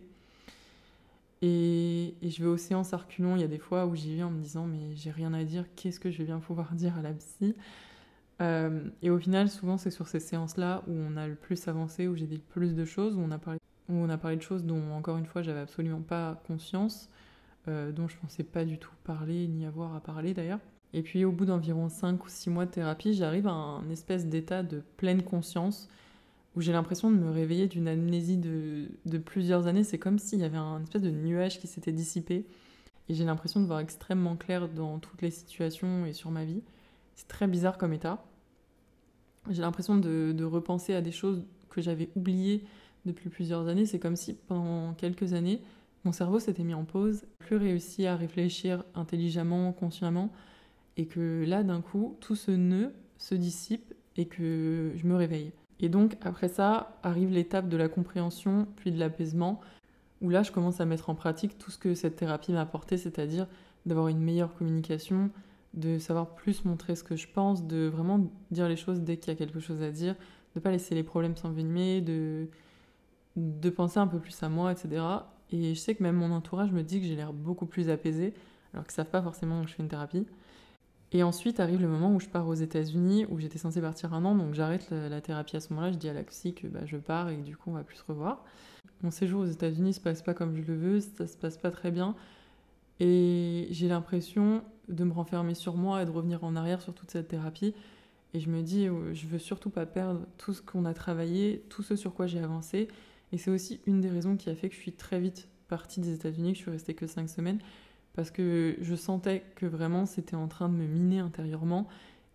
Et, 1.42 2.16
je 2.22 2.44
vais 2.44 2.50
aux 2.50 2.58
séances 2.58 2.94
Arculon, 2.94 3.36
il 3.36 3.42
y 3.42 3.46
a 3.46 3.48
des 3.48 3.60
fois 3.60 3.86
où 3.86 3.96
j'y 3.96 4.16
viens 4.16 4.28
en 4.28 4.32
me 4.32 4.42
disant 4.42 4.66
mais 4.66 4.96
j'ai 4.96 5.12
rien 5.12 5.34
à 5.34 5.44
dire, 5.44 5.66
qu'est-ce 5.76 6.00
que 6.00 6.12
je 6.12 6.18
vais 6.18 6.26
bien 6.26 6.40
pouvoir 6.40 6.74
dire 6.74 6.98
à 6.98 7.02
la 7.02 7.14
psy? 7.14 7.56
Euh, 8.42 8.90
Et 9.02 9.10
au 9.10 9.20
final, 9.20 9.50
souvent 9.50 9.78
c'est 9.78 9.92
sur 9.92 10.08
ces 10.08 10.20
séances-là 10.20 10.84
où 10.88 10.94
on 10.94 11.18
a 11.18 11.28
le 11.28 11.36
plus 11.36 11.68
avancé, 11.68 12.08
où 12.08 12.16
j'ai 12.16 12.28
dit 12.28 12.36
le 12.36 12.42
plus 12.42 12.76
de 12.76 12.86
choses, 12.86 13.16
où 13.16 13.22
on 13.22 13.32
a 13.32 13.38
parlé, 13.38 13.60
où 13.90 13.94
on 13.94 14.10
a 14.10 14.18
parlé 14.18 14.38
de 14.38 14.42
choses 14.42 14.66
dont 14.66 14.92
encore 14.94 15.18
une 15.18 15.26
fois 15.26 15.42
j'avais 15.42 15.62
absolument 15.62 16.02
pas 16.02 16.42
conscience. 16.48 17.10
Euh, 17.68 17.92
dont 17.92 18.08
je 18.08 18.18
pensais 18.18 18.44
pas 18.44 18.64
du 18.64 18.78
tout 18.78 18.94
parler, 19.04 19.48
ni 19.48 19.66
avoir 19.66 19.94
à 19.94 20.00
parler 20.00 20.34
d'ailleurs. 20.34 20.60
Et 20.94 21.04
puis 21.04 21.26
au 21.26 21.32
bout 21.32 21.46
d'environ 21.46 21.90
5 21.90 22.24
ou 22.26 22.30
6 22.30 22.50
mois 22.50 22.66
de 22.66 22.72
thérapie, 22.72 23.14
j'arrive 23.14 23.48
à 23.48 23.52
un 23.52 23.88
espèce 23.90 24.26
d'état 24.26 24.64
de 24.64 24.82
pleine 24.98 25.22
conscience 25.22 25.88
où 26.56 26.62
j'ai 26.62 26.72
l'impression 26.72 27.12
de 27.12 27.16
me 27.16 27.30
réveiller 27.30 27.68
d'une 27.68 27.88
amnésie 27.88 28.38
de, 28.38 29.18
plusieurs 29.18 29.68
années. 29.68 29.84
C'est 29.84 30.00
comme 30.00 30.20
s'il 30.20 30.40
y 30.40 30.44
avait 30.44 30.58
un 30.58 30.82
espèce 30.82 31.02
de 31.02 31.12
nuage 31.12 31.60
qui 31.60 31.68
s'était 31.68 31.92
dissipé. 31.92 32.46
Et 33.08 33.14
j'ai 33.14 33.26
l'impression 33.26 33.60
de 33.60 33.66
voir 33.66 33.80
extrêmement 33.80 34.36
clair 34.36 34.68
dans 34.68 35.00
toutes 35.00 35.22
les 35.22 35.32
situations 35.32 36.06
et 36.06 36.14
sur 36.14 36.32
ma 36.32 36.46
vie. 36.46 36.62
C'est 37.16 37.28
très 37.28 37.48
bizarre 37.48 37.78
comme 37.78 37.94
état. 37.94 38.24
J'ai 39.50 39.62
l'impression 39.62 39.98
de, 39.98 40.32
de, 40.36 40.44
repenser 40.44 40.94
à 40.94 41.02
des 41.02 41.12
choses 41.12 41.44
que 41.70 41.82
j'avais 41.82 42.10
oubliées 42.16 42.66
depuis 43.06 43.30
plusieurs 43.30 43.68
années. 43.68 43.86
C'est 43.86 44.00
comme 44.00 44.16
si 44.16 44.34
pendant 44.34 44.94
quelques 44.94 45.34
années, 45.34 45.62
mon 46.06 46.12
cerveau 46.12 46.40
s'était 46.40 46.64
mis 46.64 46.74
en 46.74 46.86
pause, 46.86 47.24
plus 47.40 47.58
réussi 47.58 48.06
à 48.06 48.16
réfléchir 48.16 48.84
intelligemment, 48.96 49.74
consciemment, 49.74 50.32
et 50.98 51.08
que 51.08 51.44
là, 51.48 51.64
d'un 51.64 51.82
coup, 51.82 52.18
tout 52.20 52.36
ce 52.36 52.52
nœud 52.52 52.94
se 53.18 53.36
dissipe 53.36 53.94
et 54.18 54.26
que 54.26 54.94
je 54.96 55.08
me 55.08 55.16
réveille. 55.16 55.52
Et 55.80 55.90
donc, 55.90 56.18
après 56.22 56.50
ça, 56.50 56.98
arrive 57.04 57.32
l'étape 57.32 57.70
de 57.70 57.78
la 57.78 57.88
compréhension, 57.88 58.68
puis 58.76 58.92
de 58.92 59.00
l'apaisement, 59.00 59.62
où 60.22 60.30
là, 60.30 60.44
je 60.44 60.52
commence 60.52 60.82
à 60.82 60.86
mettre 60.86 61.10
en 61.10 61.16
pratique 61.16 61.58
tout 61.58 61.72
ce 61.72 61.78
que 61.78 61.96
cette 61.96 62.18
thérapie 62.18 62.52
m'a 62.52 62.62
apporté, 62.62 62.98
c'est-à-dire 62.98 63.48
d'avoir 63.86 64.10
une 64.10 64.20
meilleure 64.20 64.54
communication, 64.56 65.30
de 65.74 65.98
savoir 66.00 66.36
plus 66.36 66.66
montrer 66.66 66.96
ce 66.96 67.04
que 67.04 67.16
je 67.16 67.28
pense, 67.28 67.66
de 67.66 67.88
vraiment 67.88 68.30
dire 68.52 68.68
les 68.68 68.76
choses 68.76 69.02
dès 69.02 69.18
qu'il 69.18 69.32
y 69.32 69.36
a 69.36 69.38
quelque 69.38 69.60
chose 69.60 69.82
à 69.82 69.92
dire, 69.92 70.16
de 70.16 70.60
ne 70.60 70.62
pas 70.62 70.72
laisser 70.72 70.96
les 70.96 71.04
problèmes 71.04 71.38
s'envenimer, 71.38 72.02
de, 72.02 72.48
de 73.38 73.70
penser 73.70 74.00
un 74.00 74.08
peu 74.08 74.20
plus 74.20 74.42
à 74.44 74.50
moi, 74.50 74.72
etc. 74.72 75.02
Et 75.52 75.76
je 75.76 75.80
sais 75.80 75.96
que 75.96 76.04
même 76.04 76.16
mon 76.16 76.32
entourage 76.32 76.72
me 76.72 76.84
dit 76.84 77.00
que 77.00 77.08
j'ai 77.08 77.16
l'air 77.16 77.32
beaucoup 77.32 77.66
plus 77.66 77.90
apaisée, 77.90 78.34
alors 78.74 78.86
qu'ils 78.86 78.92
ne 78.92 78.96
savent 78.96 79.12
pas 79.12 79.22
forcément 79.22 79.62
que 79.62 79.70
je 79.70 79.76
fais 79.76 79.84
une 79.84 79.90
thérapie. 79.90 80.26
Et 81.12 81.24
ensuite 81.24 81.60
arrive 81.60 81.82
le 81.82 81.88
moment 81.88 82.14
où 82.14 82.20
je 82.20 82.28
pars 82.28 82.48
aux 82.48 82.54
États-Unis, 82.54 83.26
où 83.30 83.40
j'étais 83.40 83.58
censée 83.58 83.82
partir 83.82 84.14
un 84.14 84.24
an, 84.26 84.36
donc 84.36 84.54
j'arrête 84.54 84.92
la, 84.92 85.22
thérapie 85.22 85.58
à 85.58 85.60
ce 85.60 85.74
moment-là. 85.74 85.92
Je 85.92 85.98
dis 85.98 86.08
à 86.08 86.14
la 86.14 86.24
psy 86.24 86.54
que 86.54 86.68
bah, 86.68 86.82
je 86.86 86.98
pars 86.98 87.30
et 87.30 87.38
du 87.38 87.58
coup 87.58 87.72
on 87.72 87.74
va 87.74 87.84
plus 87.84 87.98
se 87.98 88.04
revoir. 88.08 88.44
Mon 89.02 89.12
séjour 89.12 89.42
aux 89.42 89.48
États-Unis 89.48 89.94
se 89.94 90.02
passe 90.02 90.22
pas 90.22 90.34
comme 90.34 90.56
je 90.56 90.62
le 90.62 90.76
veux, 90.76 91.00
ça 91.00 91.26
se 91.26 91.38
passe 91.38 91.58
pas 91.58 91.72
très 91.72 91.90
bien. 91.90 92.16
Et 93.00 93.68
j'ai 93.72 93.88
l'impression 93.88 94.62
de 94.90 95.04
me 95.04 95.14
renfermer 95.14 95.56
sur 95.56 95.76
moi 95.76 96.02
et 96.02 96.06
de 96.06 96.12
revenir 96.12 96.44
en 96.44 96.56
arrière 96.56 96.82
sur 96.82 96.94
toute 96.94 97.10
cette 97.10 97.30
thérapie. 97.30 97.74
Et 98.34 98.40
je 98.40 98.50
me 98.50 98.62
dis, 98.62 98.88
euh, 98.88 99.14
je 99.14 99.26
veux 99.26 99.40
surtout 99.40 99.70
pas 99.70 99.86
perdre 99.86 100.22
tout 100.38 100.54
ce 100.54 100.62
qu'on 100.62 100.86
a 100.86 100.94
travaillé, 100.94 101.64
tout 101.70 101.82
ce 101.82 101.96
sur 101.96 102.14
quoi 102.14 102.28
j'ai 102.28 102.40
avancé. 102.40 102.88
Et 103.32 103.38
c'est 103.38 103.50
aussi 103.50 103.80
une 103.88 104.02
des 104.02 104.10
raisons 104.10 104.38
qui 104.38 104.50
a 104.50 104.56
fait 104.56 104.70
que 104.70 104.76
je 104.76 104.80
suis 104.80 104.92
très 104.92 105.20
vite 105.20 105.48
partie 105.68 106.00
des 106.02 106.14
États-Unis, 106.14 106.52
que 106.52 106.58
je 106.58 106.64
suis 106.64 106.72
restée 106.72 106.94
que 106.94 107.08
cinq 107.08 107.30
semaines, 107.30 107.60
parce 108.14 108.32
que 108.32 108.76
je 108.82 108.96
sentais 108.96 109.44
que 109.56 109.66
vraiment 109.66 110.06
c'était 110.06 110.36
en 110.36 110.48
train 110.48 110.70
de 110.70 110.74
me 110.74 110.86
miner 110.86 111.20
intérieurement 111.20 111.88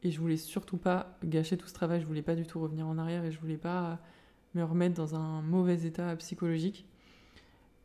et 0.03 0.11
je 0.11 0.21
voulais 0.21 0.37
surtout 0.37 0.77
pas 0.77 1.19
gâcher 1.25 1.57
tout 1.57 1.67
ce 1.67 1.75
travail, 1.75 2.01
je 2.01 2.07
voulais 2.07 2.23
pas 2.23 2.35
du 2.35 2.47
tout 2.47 2.61
revenir 2.61 2.87
en 2.87 2.99
arrière 2.99 3.25
et 3.25 3.33
je 3.33 3.41
voulais 3.41 3.57
pas 3.57 3.99
me 4.55 4.63
remettre 4.63 4.95
dans 4.95 5.15
un 5.15 5.43
mauvais 5.43 5.85
état 5.87 6.15
psychologique. 6.17 6.87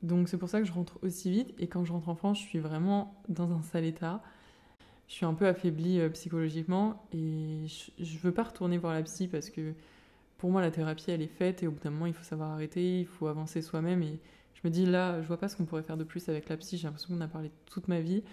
Donc 0.03 0.29
c'est 0.29 0.37
pour 0.37 0.49
ça 0.49 0.59
que 0.59 0.65
je 0.65 0.71
rentre 0.71 0.99
aussi 1.01 1.31
vite 1.31 1.53
et 1.57 1.67
quand 1.67 1.83
je 1.85 1.91
rentre 1.91 2.09
en 2.09 2.15
France, 2.15 2.39
je 2.39 2.45
suis 2.45 2.59
vraiment 2.59 3.21
dans 3.27 3.51
un 3.51 3.61
sale 3.61 3.85
état. 3.85 4.21
Je 5.07 5.13
suis 5.15 5.25
un 5.25 5.33
peu 5.33 5.47
affaiblie 5.47 5.99
euh, 5.99 6.09
psychologiquement 6.09 7.03
et 7.11 7.65
je, 7.67 8.03
je 8.03 8.17
veux 8.19 8.31
pas 8.31 8.43
retourner 8.43 8.77
voir 8.77 8.93
la 8.93 9.01
psy 9.01 9.27
parce 9.27 9.49
que 9.49 9.73
pour 10.39 10.49
moi, 10.51 10.61
la 10.61 10.71
thérapie, 10.71 11.11
elle 11.11 11.21
est 11.21 11.27
faite 11.27 11.63
et 11.63 11.67
au 11.67 11.71
bout 11.71 11.83
d'un 11.83 11.91
moment, 11.91 12.05
il 12.05 12.13
faut 12.13 12.23
savoir 12.23 12.51
arrêter, 12.51 13.01
il 13.01 13.05
faut 13.05 13.27
avancer 13.27 13.61
soi-même. 13.61 14.01
Et 14.01 14.19
je 14.61 14.67
me 14.67 14.73
dis, 14.73 14.85
là, 14.85 15.21
je 15.21 15.27
vois 15.27 15.37
pas 15.37 15.47
ce 15.47 15.55
qu'on 15.55 15.65
pourrait 15.65 15.83
faire 15.83 15.97
de 15.97 16.03
plus 16.03 16.27
avec 16.27 16.49
la 16.49 16.57
psy. 16.57 16.77
J'ai 16.77 16.87
l'impression 16.87 17.13
qu'on 17.13 17.21
a 17.21 17.27
parlé 17.27 17.51
toute 17.65 17.87
ma 17.87 18.01
vie, 18.01 18.23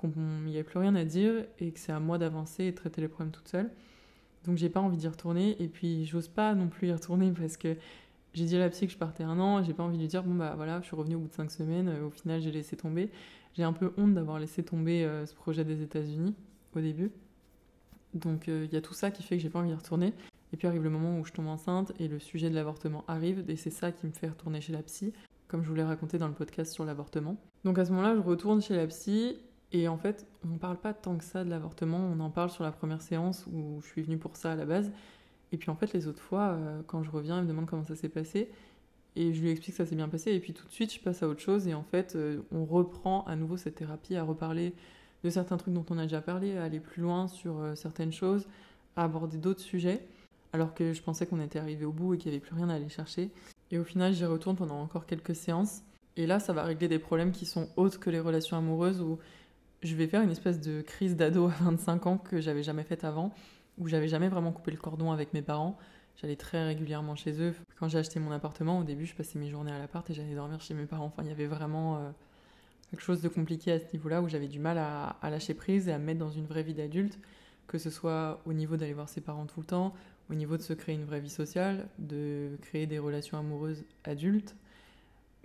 qu'il 0.00 0.10
n'y 0.46 0.58
a 0.58 0.64
plus 0.64 0.78
rien 0.78 0.94
à 0.94 1.04
dire 1.04 1.44
et 1.58 1.72
que 1.72 1.78
c'est 1.78 1.92
à 1.92 2.00
moi 2.00 2.18
d'avancer 2.18 2.64
et 2.64 2.70
de 2.70 2.76
traiter 2.76 3.00
les 3.00 3.08
problèmes 3.08 3.32
toute 3.32 3.48
seule. 3.48 3.70
Donc, 4.44 4.56
j'ai 4.56 4.70
pas 4.70 4.80
envie 4.80 4.96
d'y 4.96 5.08
retourner. 5.08 5.62
Et 5.62 5.68
puis, 5.68 6.06
j'ose 6.06 6.28
pas 6.28 6.54
non 6.54 6.68
plus 6.68 6.88
y 6.88 6.92
retourner 6.92 7.32
parce 7.32 7.56
que 7.56 7.76
j'ai 8.32 8.44
dit 8.46 8.56
à 8.56 8.60
la 8.60 8.70
psy 8.70 8.86
que 8.86 8.92
je 8.92 8.98
partais 8.98 9.24
un 9.24 9.38
an. 9.38 9.62
J'ai 9.62 9.74
pas 9.74 9.82
envie 9.82 9.96
de 9.96 10.02
lui 10.02 10.08
dire, 10.08 10.22
bon, 10.22 10.34
bah 10.34 10.54
voilà, 10.56 10.80
je 10.80 10.86
suis 10.86 10.96
revenue 10.96 11.16
au 11.16 11.20
bout 11.20 11.28
de 11.28 11.34
cinq 11.34 11.50
semaines. 11.50 11.90
Au 12.02 12.10
final, 12.10 12.40
j'ai 12.40 12.50
laissé 12.50 12.76
tomber. 12.76 13.10
J'ai 13.54 13.62
un 13.62 13.72
peu 13.72 13.92
honte 13.98 14.14
d'avoir 14.14 14.38
laissé 14.38 14.62
tomber 14.62 15.04
euh, 15.04 15.26
ce 15.26 15.34
projet 15.34 15.64
des 15.64 15.82
États-Unis 15.82 16.34
au 16.74 16.80
début. 16.80 17.10
Donc, 18.14 18.48
euh, 18.48 18.66
il 18.66 18.72
y 18.72 18.76
a 18.76 18.80
tout 18.80 18.94
ça 18.94 19.10
qui 19.10 19.22
fait 19.22 19.36
que 19.36 19.42
j'ai 19.42 19.50
pas 19.50 19.58
envie 19.58 19.68
d'y 19.68 19.74
retourner. 19.74 20.12
Et 20.52 20.56
puis 20.56 20.68
arrive 20.68 20.84
le 20.84 20.90
moment 20.90 21.18
où 21.18 21.24
je 21.24 21.32
tombe 21.32 21.48
enceinte 21.48 21.92
et 21.98 22.06
le 22.06 22.20
sujet 22.20 22.48
de 22.48 22.54
l'avortement 22.54 23.04
arrive, 23.08 23.44
et 23.48 23.56
c'est 23.56 23.70
ça 23.70 23.90
qui 23.90 24.06
me 24.06 24.12
fait 24.12 24.28
retourner 24.28 24.60
chez 24.60 24.72
la 24.72 24.82
psy, 24.84 25.12
comme 25.54 25.62
je 25.62 25.68
vous 25.68 25.76
l'ai 25.76 25.84
raconté 25.84 26.18
dans 26.18 26.26
le 26.26 26.34
podcast 26.34 26.72
sur 26.72 26.84
l'avortement. 26.84 27.36
Donc 27.62 27.78
à 27.78 27.84
ce 27.84 27.92
moment-là, 27.92 28.16
je 28.16 28.20
retourne 28.20 28.60
chez 28.60 28.74
la 28.74 28.88
psy, 28.88 29.36
et 29.70 29.86
en 29.86 29.96
fait, 29.96 30.26
on 30.44 30.48
ne 30.48 30.58
parle 30.58 30.76
pas 30.76 30.92
tant 30.92 31.16
que 31.16 31.22
ça 31.22 31.44
de 31.44 31.50
l'avortement, 31.50 31.98
on 31.98 32.18
en 32.18 32.28
parle 32.28 32.50
sur 32.50 32.64
la 32.64 32.72
première 32.72 33.00
séance 33.00 33.46
où 33.52 33.80
je 33.80 33.86
suis 33.86 34.02
venue 34.02 34.18
pour 34.18 34.34
ça 34.36 34.50
à 34.50 34.56
la 34.56 34.64
base. 34.64 34.90
Et 35.52 35.56
puis 35.56 35.70
en 35.70 35.76
fait, 35.76 35.92
les 35.92 36.08
autres 36.08 36.20
fois, 36.20 36.56
euh, 36.58 36.82
quand 36.88 37.04
je 37.04 37.10
reviens, 37.12 37.38
il 37.38 37.44
me 37.44 37.48
demande 37.48 37.66
comment 37.66 37.84
ça 37.84 37.94
s'est 37.94 38.08
passé. 38.08 38.50
Et 39.14 39.32
je 39.32 39.40
lui 39.40 39.50
explique 39.50 39.76
que 39.76 39.84
ça 39.84 39.88
s'est 39.88 39.94
bien 39.94 40.08
passé. 40.08 40.32
Et 40.32 40.40
puis 40.40 40.54
tout 40.54 40.66
de 40.66 40.72
suite, 40.72 40.92
je 40.92 40.98
passe 40.98 41.22
à 41.22 41.28
autre 41.28 41.40
chose. 41.40 41.68
Et 41.68 41.74
en 41.74 41.84
fait, 41.84 42.16
euh, 42.16 42.40
on 42.50 42.64
reprend 42.64 43.22
à 43.26 43.36
nouveau 43.36 43.56
cette 43.56 43.76
thérapie, 43.76 44.16
à 44.16 44.24
reparler 44.24 44.74
de 45.22 45.30
certains 45.30 45.56
trucs 45.56 45.72
dont 45.72 45.86
on 45.88 45.98
a 45.98 46.02
déjà 46.02 46.20
parlé, 46.20 46.56
à 46.56 46.64
aller 46.64 46.80
plus 46.80 47.00
loin 47.00 47.28
sur 47.28 47.60
euh, 47.60 47.76
certaines 47.76 48.12
choses, 48.12 48.48
à 48.96 49.04
aborder 49.04 49.38
d'autres 49.38 49.60
sujets. 49.60 50.04
Alors 50.52 50.74
que 50.74 50.92
je 50.92 51.00
pensais 51.00 51.26
qu'on 51.26 51.40
était 51.40 51.60
arrivé 51.60 51.84
au 51.84 51.92
bout 51.92 52.14
et 52.14 52.18
qu'il 52.18 52.32
n'y 52.32 52.38
avait 52.38 52.44
plus 52.44 52.56
rien 52.56 52.68
à 52.70 52.74
aller 52.74 52.88
chercher. 52.88 53.30
Et 53.74 53.78
au 53.78 53.82
final, 53.82 54.12
j'y 54.12 54.24
retourne 54.24 54.54
pendant 54.54 54.80
encore 54.80 55.04
quelques 55.04 55.34
séances. 55.34 55.82
Et 56.16 56.28
là, 56.28 56.38
ça 56.38 56.52
va 56.52 56.62
régler 56.62 56.86
des 56.86 57.00
problèmes 57.00 57.32
qui 57.32 57.44
sont 57.44 57.68
autres 57.76 57.98
que 57.98 58.08
les 58.08 58.20
relations 58.20 58.56
amoureuses 58.56 59.00
où 59.00 59.18
je 59.82 59.96
vais 59.96 60.06
faire 60.06 60.22
une 60.22 60.30
espèce 60.30 60.60
de 60.60 60.80
crise 60.80 61.16
d'ado 61.16 61.48
à 61.48 61.54
25 61.60 62.06
ans 62.06 62.16
que 62.16 62.40
j'avais 62.40 62.62
jamais 62.62 62.84
faite 62.84 63.02
avant, 63.02 63.34
où 63.78 63.88
j'avais 63.88 64.06
jamais 64.06 64.28
vraiment 64.28 64.52
coupé 64.52 64.70
le 64.70 64.76
cordon 64.76 65.10
avec 65.10 65.34
mes 65.34 65.42
parents. 65.42 65.76
J'allais 66.22 66.36
très 66.36 66.64
régulièrement 66.64 67.16
chez 67.16 67.40
eux. 67.42 67.52
Quand 67.76 67.88
j'ai 67.88 67.98
acheté 67.98 68.20
mon 68.20 68.30
appartement, 68.30 68.78
au 68.78 68.84
début, 68.84 69.06
je 69.06 69.14
passais 69.16 69.40
mes 69.40 69.50
journées 69.50 69.72
à 69.72 69.78
l'appart 69.80 70.08
et 70.08 70.14
j'allais 70.14 70.36
dormir 70.36 70.60
chez 70.60 70.74
mes 70.74 70.86
parents. 70.86 71.06
Enfin, 71.06 71.24
il 71.24 71.28
y 71.28 71.32
avait 71.32 71.48
vraiment 71.48 71.96
euh, 71.96 72.10
quelque 72.92 73.02
chose 73.02 73.22
de 73.22 73.28
compliqué 73.28 73.72
à 73.72 73.80
ce 73.80 73.86
niveau-là 73.92 74.22
où 74.22 74.28
j'avais 74.28 74.46
du 74.46 74.60
mal 74.60 74.78
à, 74.78 75.16
lâcher 75.24 75.54
prise 75.54 75.88
et 75.88 75.92
à 75.92 75.98
me 75.98 76.04
mettre 76.04 76.20
dans 76.20 76.30
une 76.30 76.46
vraie 76.46 76.62
vie 76.62 76.74
d'adulte, 76.74 77.18
que 77.66 77.78
ce 77.78 77.90
soit 77.90 78.40
au 78.46 78.52
niveau 78.52 78.76
d'aller 78.76 78.94
voir 78.94 79.08
ses 79.08 79.20
parents 79.20 79.46
tout 79.46 79.58
le 79.58 79.66
temps, 79.66 79.94
au 80.30 80.34
niveau 80.34 80.56
de 80.56 80.62
se 80.62 80.72
créer 80.72 80.94
une 80.94 81.04
vraie 81.04 81.20
vie 81.20 81.30
sociale, 81.30 81.88
de 81.98 82.56
créer 82.62 82.86
des 82.86 82.98
relations 82.98 83.38
amoureuses 83.38 83.84
adultes, 84.04 84.56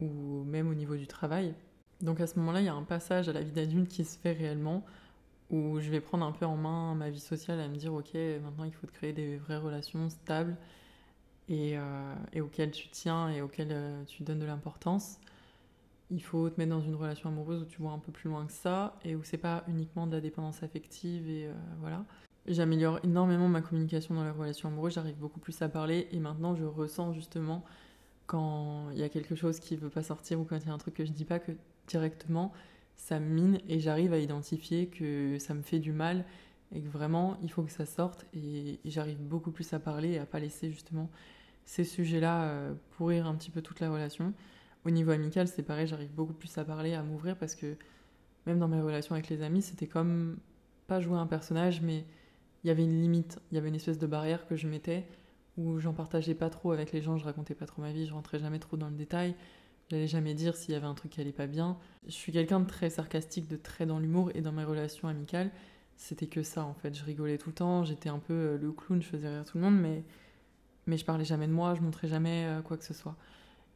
ou 0.02 0.44
même 0.46 0.70
au 0.70 0.74
niveau 0.74 0.96
du 0.96 1.08
travail. 1.08 1.54
Donc 2.02 2.22
à 2.22 2.28
ce 2.28 2.40
moment-là, 2.40 2.62
il 2.62 2.66
y 2.66 2.70
a 2.70 2.74
un 2.74 2.84
passage 2.84 3.28
à 3.28 3.34
la 3.34 3.42
vie 3.42 3.52
d'adulte 3.52 3.90
qui 3.90 4.06
se 4.06 4.18
fait 4.18 4.32
réellement, 4.32 4.86
où 5.50 5.80
je 5.80 5.90
vais 5.90 6.00
prendre 6.00 6.26
un 6.26 6.32
peu 6.32 6.46
en 6.46 6.56
main 6.56 6.96
ma 6.96 7.10
vie 7.10 7.20
sociale, 7.20 7.60
à 7.60 7.68
me 7.68 7.76
dire, 7.76 7.94
ok, 7.94 8.14
maintenant 8.42 8.64
il 8.64 8.74
faut 8.74 8.88
te 8.88 8.92
créer 8.94 9.14
des 9.14 9.38
vraies 9.38 9.58
relations 9.58 10.10
stables 10.10 10.56
et, 11.50 11.78
euh, 11.78 12.16
auxquelles 12.42 12.72
tu 12.72 12.88
tiens 12.90 13.30
et 13.30 13.42
auxquelles 13.42 13.72
euh, 13.72 14.04
tu 14.06 14.24
donnes 14.24 14.40
de 14.40 14.46
l'importance. 14.46 15.20
Il 16.12 16.24
faut 16.24 16.50
te 16.50 16.60
mettre 16.60 16.72
dans 16.72 16.82
une 16.82 16.96
relation 16.96 17.30
amoureuse 17.30 17.64
où 17.64 17.66
tu 17.66 17.82
vois 17.82 17.92
un 17.92 18.00
peu 18.00 18.12
plus 18.12 18.30
loin 18.30 18.46
que 18.46 18.52
ça 18.52 18.98
et 19.04 19.16
où 19.16 19.24
c'est 19.24 19.38
pas 19.38 19.64
uniquement 19.68 20.08
de 20.08 20.14
la 20.14 20.22
dépendance 20.22 20.64
affective 20.64 21.30
et 21.30 21.48
euh, 21.48 21.54
voilà. 21.80 22.06
J'améliore 22.50 23.00
énormément 23.04 23.48
ma 23.48 23.62
communication 23.62 24.16
dans 24.16 24.24
les 24.24 24.32
relations 24.32 24.70
amoureuses, 24.70 24.94
j'arrive 24.94 25.18
beaucoup 25.18 25.40
plus 25.40 25.62
à 25.62 25.70
parler 25.70 26.08
et 26.12 26.20
maintenant 26.20 26.56
je 26.56 26.66
ressens 26.66 27.14
justement 27.14 27.64
quand 28.26 28.90
il 28.90 28.98
y 28.98 29.04
a 29.04 29.10
quelque 29.10 29.36
chose 29.36 29.60
qui 29.60 29.76
veut 29.76 29.92
pas 29.92 30.02
sortir 30.02 30.40
ou 30.40 30.46
quand 30.46 30.58
il 30.58 30.66
y 30.66 30.70
a 30.72 30.74
un 30.74 30.80
truc 30.80 30.96
que 30.96 31.06
je 31.06 31.12
dis 31.12 31.26
pas 31.26 31.38
que 31.38 31.52
directement 31.88 32.52
ça 32.96 33.20
mine 33.20 33.60
et 33.68 33.80
j'arrive 33.80 34.14
à 34.14 34.18
identifier 34.18 34.88
que 34.88 35.38
ça 35.38 35.54
me 35.54 35.62
fait 35.62 35.78
du 35.78 35.92
mal 35.92 36.26
et 36.74 36.82
que 36.82 36.88
vraiment 36.88 37.38
il 37.44 37.52
faut 37.52 37.62
que 37.62 37.72
ça 37.72 37.86
sorte 37.86 38.26
et, 38.34 38.80
j'arrive 38.84 39.20
beaucoup 39.20 39.52
plus 39.52 39.72
à 39.74 39.80
parler 39.80 40.14
et 40.14 40.18
à 40.18 40.26
pas 40.26 40.40
laisser 40.40 40.72
justement 40.72 41.08
ces 41.66 41.84
sujets-là 41.84 42.46
euh, 42.46 42.74
pourrir 42.98 43.28
un 43.28 43.36
petit 43.36 43.52
peu 43.52 43.62
toute 43.62 43.80
la 43.80 43.92
relation. 43.92 44.34
Au 44.86 44.90
niveau 44.90 45.12
amical, 45.12 45.48
c'est 45.48 45.62
pareil, 45.62 45.86
j'arrive 45.86 46.12
beaucoup 46.16 46.34
plus 46.34 46.58
à 46.58 46.66
parler, 46.66 46.96
à 46.96 47.04
m'ouvrir 47.04 47.38
parce 47.38 47.54
que 47.54 47.76
même 48.48 48.58
dans 48.58 48.68
mes 48.68 48.82
relations 48.82 49.14
avec 49.14 49.30
les 49.30 49.44
amis, 49.44 49.62
c'était 49.62 49.86
comme 49.86 50.40
pas 50.88 51.00
jouer 51.00 51.18
un 51.18 51.28
personnage, 51.28 51.82
mais 51.82 52.06
il 52.64 52.68
y 52.68 52.72
avait 52.72 52.84
une 52.84 53.02
limite, 53.02 53.40
il 53.52 53.56
y 53.56 53.58
avait 53.58 53.70
une 53.70 53.76
espèce 53.76 53.98
de 53.98 54.08
barrière 54.08 54.48
que 54.48 54.56
je 54.56 54.68
mettais 54.68 55.06
où 55.58 55.80
j'en 55.80 55.94
partageais 55.94 56.36
pas 56.36 56.50
trop 56.50 56.72
avec 56.72 56.92
les 56.92 57.02
gens, 57.02 57.18
je 57.18 57.26
racontais 57.26 57.56
pas 57.56 57.66
trop 57.66 57.82
ma 57.82 57.92
vie, 57.92 58.06
je 58.06 58.14
rentrais 58.14 58.40
jamais 58.40 58.60
trop 58.60 58.78
dans 58.78 58.90
le 58.90 58.96
détail. 58.96 59.36
J'allais 59.90 60.08
jamais 60.08 60.34
dire 60.34 60.56
s'il 60.56 60.74
y 60.74 60.78
avait 60.78 60.86
un 60.86 60.94
truc 60.94 61.12
qui 61.12 61.22
allait 61.22 61.32
pas 61.32 61.48
bien. 61.48 61.78
Je 62.06 62.12
suis 62.12 62.32
quelqu'un 62.32 62.60
de 62.60 62.68
très 62.68 62.90
sarcastique, 62.90 63.48
de 63.48 63.58
très 63.58 63.86
dans 63.86 64.00
l'humour, 64.00 64.32
et 64.36 64.42
dans 64.42 64.52
mes 64.52 64.64
relations 64.64 65.08
amicales, 65.08 65.52
c'était 65.98 66.28
que 66.28 66.44
ça 66.44 66.64
en 66.64 66.74
fait. 66.74 66.96
Je 66.96 67.04
rigolais 67.04 67.38
tout 67.38 67.50
le 67.50 67.56
temps, 67.56 67.84
j'étais 67.84 68.10
un 68.10 68.20
peu 68.20 68.34
euh, 68.34 68.58
le 68.58 68.72
clown, 68.72 69.02
je 69.02 69.08
faisais 69.08 69.28
rire 69.28 69.46
tout 69.46 69.58
le 69.58 69.64
monde, 69.64 69.80
mais, 69.80 70.04
mais 70.86 70.98
je 70.98 71.06
parlais 71.06 71.26
jamais 71.26 71.48
de 71.48 71.52
moi, 71.52 71.76
je 71.76 71.82
montrais 71.82 72.08
jamais 72.08 72.46
euh, 72.46 72.62
quoi 72.62 72.78
que 72.78 72.86
ce 72.86 72.94
soit. 72.94 73.18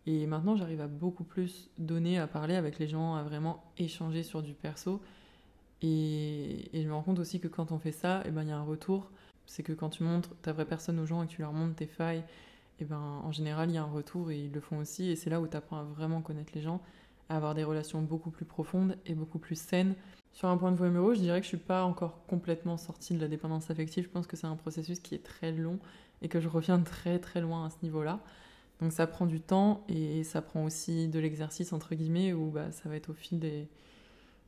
Et 0.05 0.27
maintenant, 0.27 0.55
j'arrive 0.55 0.81
à 0.81 0.87
beaucoup 0.87 1.23
plus 1.23 1.69
donner, 1.77 2.19
à 2.19 2.27
parler 2.27 2.55
avec 2.55 2.77
les 2.79 2.87
gens, 2.87 3.15
à 3.15 3.23
vraiment 3.23 3.63
échanger 3.77 4.23
sur 4.23 4.41
du 4.41 4.53
perso. 4.53 5.01
Et, 5.83 6.69
je 6.73 6.87
me 6.87 6.93
rends 6.93 7.03
compte 7.03 7.19
aussi 7.19 7.39
que 7.39 7.47
quand 7.47 7.71
on 7.71 7.77
fait 7.77 7.91
ça, 7.91 8.23
eh 8.25 8.31
ben, 8.31 8.41
il 8.41 8.45
ben, 8.45 8.49
y 8.49 8.51
a 8.53 8.57
un 8.57 8.63
retour. 8.63 9.11
C'est 9.45 9.63
que 9.63 9.73
quand 9.73 9.89
tu 9.89 10.03
montres 10.03 10.29
ta 10.41 10.53
vraie 10.53 10.65
personne 10.65 10.99
aux 10.99 11.05
gens 11.05 11.21
et 11.21 11.27
que 11.27 11.33
tu 11.33 11.41
leur 11.41 11.51
montres 11.51 11.75
tes 11.75 11.85
failles 11.85 12.23
et 12.79 12.85
ben 12.85 12.97
en 12.97 13.31
général 13.31 13.69
il 13.69 13.75
y 13.75 13.77
a 13.77 13.83
un 13.83 13.91
retour 13.91 14.31
et 14.31 14.39
ils 14.39 14.51
le 14.51 14.61
font 14.61 14.77
aussi 14.77 15.09
et 15.09 15.15
c'est 15.15 15.29
là 15.29 15.41
où 15.41 15.47
tu 15.47 15.57
apprends 15.57 15.77
à 15.77 15.83
vraiment 15.83 16.21
connaître 16.21 16.53
les 16.55 16.61
gens, 16.61 16.81
à 17.29 17.35
avoir 17.35 17.53
des 17.53 17.65
relations 17.65 18.01
beaucoup 18.01 18.31
plus 18.31 18.45
profondes 18.45 18.97
et 19.05 19.13
beaucoup 19.13 19.39
plus 19.39 19.59
saines. 19.59 19.95
Sur 20.31 20.47
un 20.47 20.57
point 20.57 20.71
de 20.71 20.77
vue 20.77 20.87
amoureux, 20.87 21.13
je 21.13 21.19
dirais 21.19 21.39
que 21.39 21.43
je 21.43 21.49
suis 21.49 21.57
pas 21.57 21.83
encore 21.83 22.25
complètement 22.25 22.77
sortie 22.77 23.13
de 23.13 23.19
la 23.19 23.27
dépendance 23.27 23.69
affective. 23.69 24.05
Je 24.05 24.09
pense 24.09 24.25
que 24.25 24.35
c'est 24.35 24.47
un 24.47 24.55
processus 24.55 24.99
qui 24.99 25.13
est 25.13 25.23
très 25.23 25.51
long 25.51 25.77
et 26.21 26.29
que 26.29 26.39
je 26.39 26.47
reviens 26.47 26.79
très 26.79 27.19
très 27.19 27.41
loin 27.41 27.65
à 27.65 27.69
ce 27.69 27.75
niveau-là. 27.83 28.19
Donc 28.81 28.93
ça 28.93 29.05
prend 29.07 29.27
du 29.27 29.41
temps 29.41 29.83
et 29.89 30.23
ça 30.23 30.41
prend 30.41 30.63
aussi 30.63 31.09
de 31.09 31.19
l'exercice 31.19 31.73
entre 31.73 31.95
guillemets 31.95 32.33
où 32.33 32.49
bah, 32.49 32.71
ça 32.71 32.89
va 32.89 32.95
être 32.95 33.09
au 33.09 33.13
fil 33.13 33.39
des, 33.39 33.67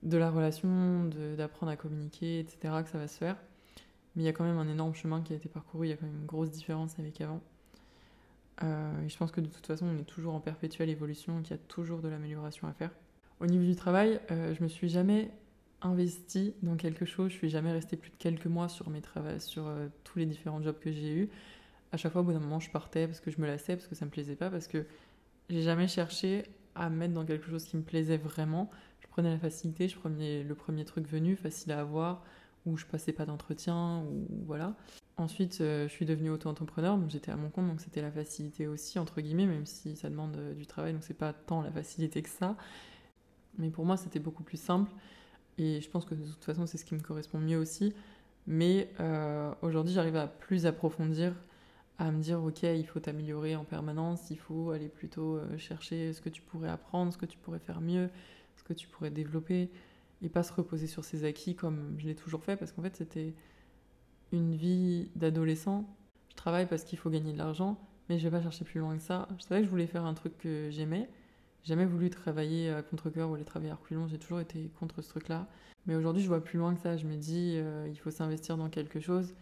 de 0.06 0.18
la 0.18 0.30
relation, 0.30 1.10
d'apprendre 1.38 1.72
à 1.72 1.76
communiquer, 1.76 2.40
etc. 2.40 2.58
que 2.84 2.90
ça 2.90 2.98
va 2.98 3.08
se 3.08 3.18
faire. 3.18 3.36
Mais 4.16 4.24
il 4.24 4.26
y 4.26 4.30
a 4.30 4.34
quand 4.34 4.46
même 4.46 4.58
un 4.58 4.70
énorme 4.70 4.94
chemin 4.94 5.22
qui 5.22 5.34
a 5.34 5.36
été 5.36 5.50
parcouru, 5.50 5.88
il 5.88 5.90
y 5.90 5.94
a 5.94 5.98
quand 5.98 6.06
même 6.06 6.16
une 6.16 6.26
grosse 6.26 6.52
différence 6.52 6.98
avec 7.00 7.20
avant. 7.20 7.42
Euh, 8.64 9.02
et 9.04 9.10
je 9.10 9.18
pense 9.18 9.32
que 9.32 9.42
de 9.42 9.48
toute 9.48 9.66
façon, 9.66 9.86
on 9.86 10.00
est 10.00 10.06
toujours 10.06 10.34
en 10.34 10.40
perpétuelle 10.40 10.90
évolution, 10.90 11.42
qu'il 11.42 11.52
y 11.52 11.60
a 11.60 11.62
toujours 11.68 12.00
de 12.00 12.08
l'amélioration 12.08 12.68
à 12.68 12.74
faire. 12.74 12.92
Au 13.42 13.48
niveau 13.48 13.66
du 13.66 13.76
travail, 13.76 14.22
euh, 14.32 14.54
je 14.56 14.64
me 14.64 14.70
suis 14.70 14.88
jamais 14.88 15.30
investie 15.82 16.54
dans 16.64 16.78
quelque 16.78 17.06
chose, 17.06 17.32
je 17.32 17.36
suis 17.36 17.50
jamais 17.50 17.72
restée 17.72 17.98
plus 17.98 18.12
de 18.12 18.16
quelques 18.16 18.46
mois 18.46 18.70
sur 18.70 18.90
mes 18.90 19.02
sur 19.40 19.68
euh, 19.68 19.88
tous 20.04 20.20
les 20.20 20.26
différents 20.26 20.62
jobs 20.62 20.80
que 20.80 20.92
j'ai 20.92 21.14
eus. 21.14 21.30
À 21.92 21.98
chaque 21.98 22.14
fois, 22.14 22.22
au 22.22 22.24
bout 22.24 22.34
d'un 22.34 22.40
moment, 22.40 22.60
je 22.60 22.70
partais 22.70 23.08
parce 23.08 23.20
que 23.20 23.32
je 23.32 23.42
me 23.42 23.48
lassais, 23.48 23.76
parce 23.76 23.88
que 23.88 23.96
ça 23.96 24.06
me 24.06 24.12
plaisait 24.12 24.36
pas, 24.36 24.50
parce 24.50 24.68
que 24.68 24.86
j'ai 25.50 25.62
jamais 25.62 25.88
cherché 25.88 26.46
à 26.76 26.90
me 26.90 26.96
mettre 26.96 27.14
dans 27.14 27.26
quelque 27.26 27.50
chose 27.50 27.66
qui 27.66 27.76
me 27.76 27.84
plaisait 27.84 28.18
vraiment. 28.18 28.70
Prenais 29.16 29.32
la 29.32 29.40
facilité, 29.40 29.88
je 29.88 29.98
prenais 29.98 30.44
le 30.44 30.56
premier 30.56 30.84
truc 30.84 31.08
venu, 31.08 31.38
facile 31.38 31.72
à 31.72 31.80
avoir, 31.80 32.22
où 32.66 32.76
je 32.76 32.86
passais 32.86 33.14
pas 33.14 33.26
d'entretien, 33.26 34.04
ou 34.12 34.28
voilà. 34.46 34.76
Ensuite, 35.16 35.62
euh, 35.62 35.88
je 35.88 35.94
suis 35.94 36.06
devenue 36.06 36.32
auto-entrepreneur, 36.32 37.00
j'étais 37.08 37.32
à 37.32 37.38
mon 37.38 37.50
compte, 37.50 37.66
donc 37.66 37.80
c'était 37.80 38.02
la 38.02 38.12
facilité 38.12 38.68
aussi, 38.68 39.00
entre 39.00 39.22
guillemets, 39.22 39.46
même 39.46 39.66
si 39.66 39.96
ça 39.96 40.10
demande 40.10 40.36
euh, 40.36 40.54
du 40.54 40.66
travail, 40.66 40.92
donc 40.92 41.02
c'est 41.02 41.14
pas 41.14 41.32
tant 41.32 41.62
la 41.62 41.72
facilité 41.72 42.22
que 42.22 42.28
ça. 42.28 42.58
Mais 43.58 43.70
pour 43.70 43.86
moi, 43.86 43.96
c'était 43.96 44.20
beaucoup 44.20 44.44
plus 44.44 44.60
simple, 44.60 44.92
et 45.58 45.80
je 45.80 45.90
pense 45.90 46.04
que 46.04 46.14
de 46.14 46.26
toute 46.26 46.44
façon, 46.44 46.66
c'est 46.66 46.78
ce 46.78 46.84
qui 46.84 46.94
me 46.94 47.00
correspond 47.00 47.40
mieux 47.40 47.58
aussi. 47.58 47.94
Mais 48.48 48.90
euh, 49.00 49.54
aujourd'hui, 49.62 49.94
j'arrive 49.94 50.18
à 50.18 50.28
plus 50.28 50.66
approfondir, 50.66 51.34
à 52.00 52.12
me 52.12 52.22
dire, 52.22 52.44
ok, 52.44 52.64
il 52.64 52.86
faut 52.86 53.00
t'améliorer 53.00 53.56
en 53.56 53.64
permanence, 53.64 54.30
il 54.30 54.40
faut 54.40 54.72
aller 54.72 54.90
plutôt 54.90 55.40
chercher 55.58 56.12
ce 56.12 56.20
que 56.20 56.28
tu 56.28 56.42
pourrais 56.42 56.68
apprendre, 56.68 57.14
ce 57.14 57.18
que 57.18 57.26
tu 57.26 57.38
pourrais 57.38 57.60
faire 57.60 57.80
mieux, 57.80 58.10
ce 58.56 58.64
que 58.64 58.74
tu 58.74 58.88
pourrais 58.88 59.12
développer, 59.12 59.70
et 60.22 60.30
pas 60.30 60.44
se 60.44 60.54
reposer 60.54 60.88
sur 60.88 61.04
ses 61.04 61.26
acquis 61.26 61.56
comme 61.56 61.96
je 61.98 62.08
l'ai 62.08 62.16
toujours 62.16 62.44
fait, 62.44 62.56
parce 62.56 62.72
qu'en 62.72 62.82
fait, 62.82 62.96
c'était 62.96 63.34
une 64.32 64.56
vie 64.56 65.10
d'adolescent. 65.16 65.86
Je 66.30 66.36
travaille 66.36 66.68
parce 66.68 66.84
qu'il 66.84 67.00
faut 67.00 67.10
gagner 67.10 67.34
de 67.34 67.38
l'argent, 67.38 67.80
mais 68.10 68.20
je 68.20 68.28
vais 68.28 68.38
pas 68.38 68.42
chercher 68.42 68.66
plus 68.66 68.80
loin 68.80 68.96
que 68.96 69.04
ça. 69.04 69.28
Je 69.38 69.44
savais 69.44 69.62
que 69.62 69.66
je 69.66 69.72
voulais 69.72 69.88
faire 69.88 70.06
un 70.06 70.14
truc 70.14 70.38
que 70.38 70.70
j'aimais. 70.72 71.10
J'ai 71.64 71.70
jamais 71.70 71.86
voulu 71.86 72.10
travailler 72.10 72.70
à 72.70 72.84
contre-coeur 72.84 73.30
ou 73.30 73.36
aller 73.36 73.46
travailler 73.46 73.72
à 73.72 73.76
reculons, 73.76 74.08
j'ai 74.08 74.20
toujours 74.20 74.40
été 74.40 74.70
contre 74.80 75.02
ce 75.02 75.10
truc-là. 75.10 75.48
Mais 75.88 75.96
aujourd'hui, 75.96 76.22
je 76.22 76.28
vois 76.28 76.44
plus 76.44 76.58
loin 76.58 76.74
que 76.74 76.82
ça. 76.82 76.98
Je 76.98 77.06
me 77.06 77.16
dis, 77.16 77.54
euh, 77.56 77.88
il 77.90 77.98
faut 77.98 78.12
s'investir 78.12 78.58
dans 78.58 78.70
quelque 78.70 79.00
chose 79.00 79.36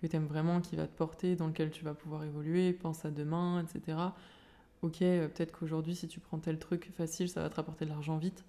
que 0.00 0.06
tu 0.06 0.16
aimes 0.16 0.26
vraiment, 0.26 0.60
qui 0.60 0.76
va 0.76 0.86
te 0.86 0.96
porter, 0.96 1.36
dans 1.36 1.46
lequel 1.46 1.70
tu 1.70 1.84
vas 1.84 1.94
pouvoir 1.94 2.24
évoluer, 2.24 2.72
pense 2.72 3.04
à 3.04 3.10
demain, 3.10 3.62
etc. 3.62 3.98
Ok, 4.82 5.02
euh, 5.02 5.28
peut-être 5.28 5.52
qu'aujourd'hui, 5.52 5.94
si 5.94 6.08
tu 6.08 6.20
prends 6.20 6.38
tel 6.38 6.58
truc 6.58 6.90
facile, 6.96 7.28
ça 7.28 7.42
va 7.42 7.50
te 7.50 7.56
rapporter 7.56 7.84
de 7.84 7.90
l'argent 7.90 8.16
vite, 8.16 8.44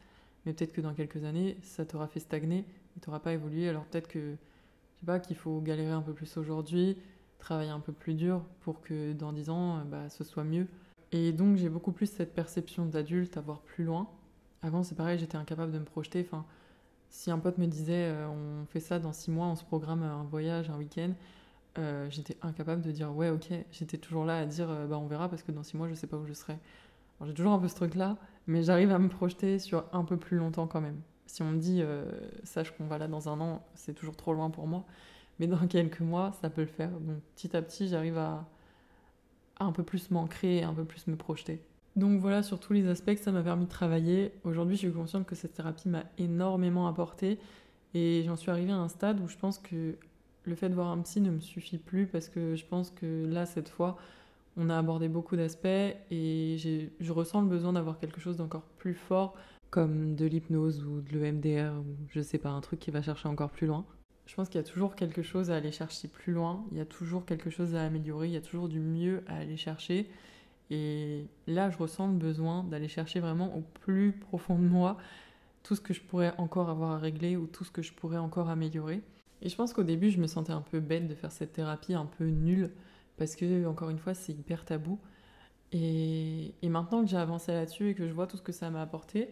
mais 0.46 0.54
peut-être 0.54 0.74
que 0.74 0.82
dans 0.82 0.94
quelques 0.94 1.24
années, 1.24 1.58
ça 1.62 1.86
t'aura 1.86 2.08
fait 2.08 2.20
stagner 2.20 2.60
et 2.96 3.00
tu 3.02 3.10
n'auras 3.10 3.20
pas 3.20 3.34
évolué. 3.34 3.68
Alors 3.68 3.86
peut-être 3.86 4.08
que 4.08 4.38
sais 5.02 5.06
pas, 5.06 5.20
qu'il 5.20 5.36
faut 5.36 5.60
galérer 5.60 5.92
un 5.92 6.02
peu 6.02 6.14
plus 6.14 6.38
aujourd'hui, 6.38 6.98
travailler 7.40 7.72
un 7.72 7.80
peu 7.80 7.92
plus 7.92 8.14
dur 8.14 8.42
pour 8.62 8.82
que 8.82 9.14
dans 9.14 9.34
10 9.34 9.50
ans, 9.50 9.78
euh, 9.78 9.84
bah, 9.84 10.10
ce 10.10 10.24
soit 10.24 10.44
mieux. 10.44 10.68
Et 11.12 11.32
donc 11.32 11.58
j'ai 11.58 11.70
beaucoup 11.70 11.92
plus 11.92 12.08
cette 12.08 12.34
perception 12.34 12.86
d'adulte 12.86 13.36
à 13.38 13.42
voir 13.42 13.60
plus 13.62 13.84
loin. 13.84 14.08
Avant 14.62 14.84
c'est 14.84 14.96
pareil, 14.96 15.20
j'étais 15.20 15.38
incapable 15.38 15.72
de 15.72 15.80
me 15.80 15.86
projeter. 15.86 16.22
Enfin, 16.26 16.46
si 17.10 17.32
un 17.32 17.40
pote 17.40 17.58
me 17.58 17.68
disait 17.68 18.12
euh, 18.12 18.30
on 18.30 18.66
fait 18.68 18.80
ça 18.80 19.00
dans 19.00 19.12
6 19.12 19.32
mois, 19.32 19.48
on 19.48 19.56
se 19.56 19.64
programme 19.66 20.04
un 20.04 20.24
voyage, 20.24 20.70
un 20.70 20.78
week-end, 20.78 21.12
euh, 21.78 22.08
j'étais 22.10 22.38
incapable 22.42 22.82
de 22.82 22.92
dire 22.92 23.16
ouais 23.16 23.30
ok. 23.30 23.50
J'étais 23.72 23.98
toujours 23.98 24.26
là 24.26 24.40
à 24.40 24.46
dire 24.46 24.68
bah 24.90 24.98
on 24.98 25.08
verra 25.08 25.30
parce 25.30 25.44
que 25.44 25.52
dans 25.52 25.64
6 25.64 25.78
mois 25.78 25.88
je 25.88 25.94
sais 25.94 26.08
pas 26.08 26.18
où 26.18 26.26
je 26.26 26.34
serai. 26.34 26.58
J'ai 27.26 27.34
toujours 27.34 27.54
un 27.54 27.60
peu 27.60 27.68
ce 27.68 27.76
truc 27.76 27.96
là, 27.96 28.18
mais 28.48 28.64
j'arrive 28.64 28.92
à 28.92 29.00
me 29.00 29.08
projeter 29.08 29.60
sur 29.60 29.86
un 29.94 30.04
peu 30.04 30.18
plus 30.18 30.38
longtemps 30.38 30.68
quand 30.68 30.82
même. 30.82 31.00
Si 31.28 31.42
on 31.44 31.52
me 31.52 31.60
dit, 31.60 31.82
euh, 31.82 32.04
sache 32.44 32.72
qu'on 32.72 32.86
va 32.86 32.98
là 32.98 33.08
dans 33.08 33.30
un 33.30 33.40
an, 33.40 33.64
c'est 33.76 33.94
toujours 33.94 34.16
trop 34.16 34.34
loin 34.34 34.50
pour 34.50 34.68
moi. 34.68 34.86
mais 35.40 35.48
dans 35.48 35.68
quelques 35.68 36.02
mois, 36.02 36.32
ça 36.42 36.50
peut 36.50 36.62
le 36.62 36.68
faire. 36.68 36.90
Donc 36.90 37.20
petit 37.36 37.56
à 37.56 37.62
petit, 37.62 37.88
j'arrive 37.88 38.18
à, 38.18 38.46
un 39.60 39.72
peu 39.72 39.84
plus 39.84 40.12
m'ancrer, 40.12 40.64
un 40.64 40.74
peu 40.74 40.84
plus 40.84 41.08
me 41.08 41.16
projeter. 41.16 41.62
Donc 41.96 42.20
voilà, 42.20 42.42
sur 42.42 42.60
tous 42.60 42.74
les 42.74 42.88
aspects, 42.88 43.16
ça 43.18 43.32
m'a 43.32 43.44
permis 43.44 43.66
de 43.66 43.70
travailler. 43.70 44.34
Aujourd'hui, 44.44 44.76
je 44.76 44.82
suis 44.82 44.92
consciente 44.92 45.26
que 45.26 45.36
cette 45.36 45.54
thérapie 45.54 45.90
m'a 45.90 46.04
énormément 46.18 46.88
apporté 46.88 47.38
et 47.94 48.24
j'en 48.26 48.36
suis 48.36 48.50
arrivée 48.50 48.72
à 48.72 48.78
un 48.78 48.88
stade 48.88 49.20
où 49.20 49.28
je 49.28 49.38
pense 49.38 49.60
que 49.60 49.98
le 50.46 50.56
fait 50.56 50.70
de 50.70 50.76
voir 50.76 50.88
un 50.88 51.02
psy 51.02 51.22
ne 51.22 51.32
me 51.32 51.40
suffit 51.40 51.78
plus 51.78 52.08
parce 52.08 52.30
que 52.30 52.56
je 52.56 52.66
pense 52.66 52.90
que 52.92 53.26
là, 53.26 53.46
cette 53.46 53.70
fois, 53.70 53.98
on 54.58 54.70
a 54.70 54.78
abordé 54.78 55.08
beaucoup 55.08 55.36
d'aspects 55.36 55.66
et 55.68 56.58
je 57.00 57.12
ressens 57.12 57.42
le 57.42 57.48
besoin 57.48 57.74
d'avoir 57.74 58.00
quelque 58.00 58.20
chose 58.20 58.38
d'encore 58.38 58.64
plus 58.78 58.94
fort 58.94 59.36
comme 59.70 60.16
de 60.16 60.26
l'hypnose 60.26 60.84
ou 60.84 61.02
de 61.02 61.18
l'EMDR 61.18 61.80
ou 61.80 61.96
je 62.10 62.22
sais 62.22 62.38
pas, 62.38 62.50
un 62.50 62.62
truc 62.62 62.80
qui 62.80 62.92
va 62.92 63.02
chercher 63.02 63.30
encore 63.30 63.50
plus 63.50 63.68
loin. 63.68 63.86
Je 64.26 64.36
pense 64.36 64.50
qu'il 64.50 64.60
y 64.60 64.64
a 64.64 64.68
toujours 64.68 64.96
quelque 64.96 65.24
chose 65.24 65.50
à 65.50 65.56
aller 65.56 65.72
chercher 65.72 66.08
plus 66.08 66.34
loin, 66.34 66.66
il 66.72 66.78
y 66.78 66.82
a 66.82 66.86
toujours 66.86 67.26
quelque 67.26 67.50
chose 67.50 67.76
à 67.76 67.84
améliorer, 67.84 68.28
il 68.28 68.34
y 68.34 68.38
a 68.38 68.42
toujours 68.42 68.68
du 68.68 68.80
mieux 68.80 69.24
à 69.28 69.38
aller 69.38 69.58
chercher. 69.58 70.10
Et 70.70 71.26
là, 71.48 71.70
je 71.70 71.78
ressens 71.78 72.08
le 72.08 72.18
besoin 72.18 72.64
d'aller 72.64 72.88
chercher 72.88 73.20
vraiment 73.20 73.56
au 73.58 73.62
plus 73.82 74.14
profond 74.14 74.58
de 74.58 74.64
moi 74.64 74.98
tout 75.64 75.76
ce 75.76 75.82
que 75.82 75.94
je 75.94 76.02
pourrais 76.02 76.34
encore 76.38 76.70
avoir 76.70 76.92
à 76.92 76.98
régler 76.98 77.36
ou 77.36 77.46
tout 77.48 77.64
ce 77.64 77.72
que 77.72 77.82
je 77.82 77.94
pourrais 77.94 78.18
encore 78.18 78.50
améliorer. 78.50 79.02
Et 79.42 79.50
je 79.50 79.56
pense 79.56 79.74
qu'au 79.74 79.84
début, 79.84 80.10
je 80.10 80.20
me 80.20 80.28
sentais 80.28 80.52
un 80.52 80.62
peu 80.62 80.80
bête 80.80 81.08
de 81.08 81.16
faire 81.16 81.32
cette 81.32 81.54
thérapie 81.54 81.94
un 81.94 82.06
peu 82.06 82.26
nulle 82.26 82.72
parce 83.18 83.36
que, 83.36 83.66
encore 83.66 83.90
une 83.90 84.00
fois, 84.00 84.14
c'est 84.14 84.34
hyper 84.34 84.66
tabou. 84.66 85.00
Et, 85.72 86.54
et 86.62 86.70
maintenant 86.70 87.04
que 87.04 87.10
j'ai 87.10 87.18
avancé 87.18 87.52
là-dessus 87.52 87.90
et 87.90 87.96
que 87.96 88.08
je 88.08 88.14
vois 88.14 88.28
tout 88.28 88.38
ce 88.38 88.42
que 88.42 88.52
ça 88.52 88.70
m'a 88.70 88.82
apporté, 88.82 89.30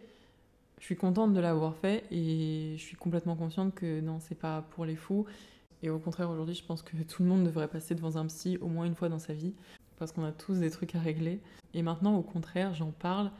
je 0.79 0.85
suis 0.85 0.95
contente 0.95 1.33
de 1.33 1.39
l'avoir 1.39 1.75
fait 1.75 2.05
et 2.09 2.75
je 2.77 2.81
suis 2.81 2.95
complètement 2.95 3.35
consciente 3.35 3.75
que 3.75 3.99
non, 3.99 4.19
c'est 4.19 4.35
pas 4.35 4.63
pour 4.71 4.85
les 4.85 4.95
fous. 4.95 5.25
Et 5.83 5.89
au 5.89 5.99
contraire, 5.99 6.29
aujourd'hui, 6.29 6.55
je 6.55 6.63
pense 6.63 6.81
que 6.81 6.95
tout 7.07 7.23
le 7.23 7.29
monde 7.29 7.43
devrait 7.43 7.67
passer 7.67 7.95
devant 7.95 8.15
un 8.17 8.25
psy 8.27 8.57
au 8.61 8.67
moins 8.67 8.85
une 8.85 8.95
fois 8.95 9.09
dans 9.09 9.19
sa 9.19 9.33
vie 9.33 9.53
parce 9.97 10.13
qu'on 10.13 10.23
a 10.23 10.31
tous 10.31 10.59
des 10.59 10.71
trucs 10.71 10.95
à 10.95 10.99
régler. 10.99 11.41
Et 11.73 11.81
maintenant, 11.81 12.15
au 12.15 12.21
contraire, 12.21 12.73
j'en 12.73 12.91
parle 12.91 13.31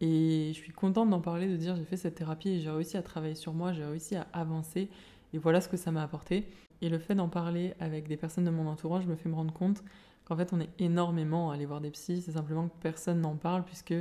et 0.00 0.48
je 0.52 0.58
suis 0.58 0.72
contente 0.72 1.08
d'en 1.08 1.20
parler, 1.20 1.48
de 1.48 1.56
dire 1.56 1.76
j'ai 1.76 1.84
fait 1.84 1.96
cette 1.96 2.16
thérapie 2.16 2.50
et 2.50 2.60
j'ai 2.60 2.70
réussi 2.70 2.98
à 2.98 3.02
travailler 3.02 3.34
sur 3.34 3.54
moi, 3.54 3.72
j'ai 3.72 3.84
réussi 3.84 4.16
à 4.16 4.26
avancer 4.34 4.90
et 5.34 5.38
voilà 5.38 5.60
ce 5.60 5.68
que 5.68 5.76
ça 5.76 5.92
m'a 5.92 6.02
apporté. 6.02 6.46
Et 6.80 6.88
le 6.88 6.98
fait 6.98 7.14
d'en 7.14 7.28
parler 7.28 7.74
avec 7.80 8.08
des 8.08 8.16
personnes 8.16 8.44
de 8.44 8.50
mon 8.50 8.66
entourage 8.66 9.06
me 9.06 9.16
fait 9.16 9.28
me 9.28 9.34
rendre 9.34 9.52
compte 9.52 9.84
qu'en 10.24 10.36
fait 10.36 10.54
on 10.54 10.60
est 10.60 10.70
énormément 10.78 11.50
à 11.50 11.58
voir 11.66 11.82
des 11.82 11.90
psys, 11.90 12.22
c'est 12.22 12.32
simplement 12.32 12.68
que 12.68 12.74
personne 12.80 13.20
n'en 13.20 13.36
parle 13.36 13.64
puisque 13.64 13.94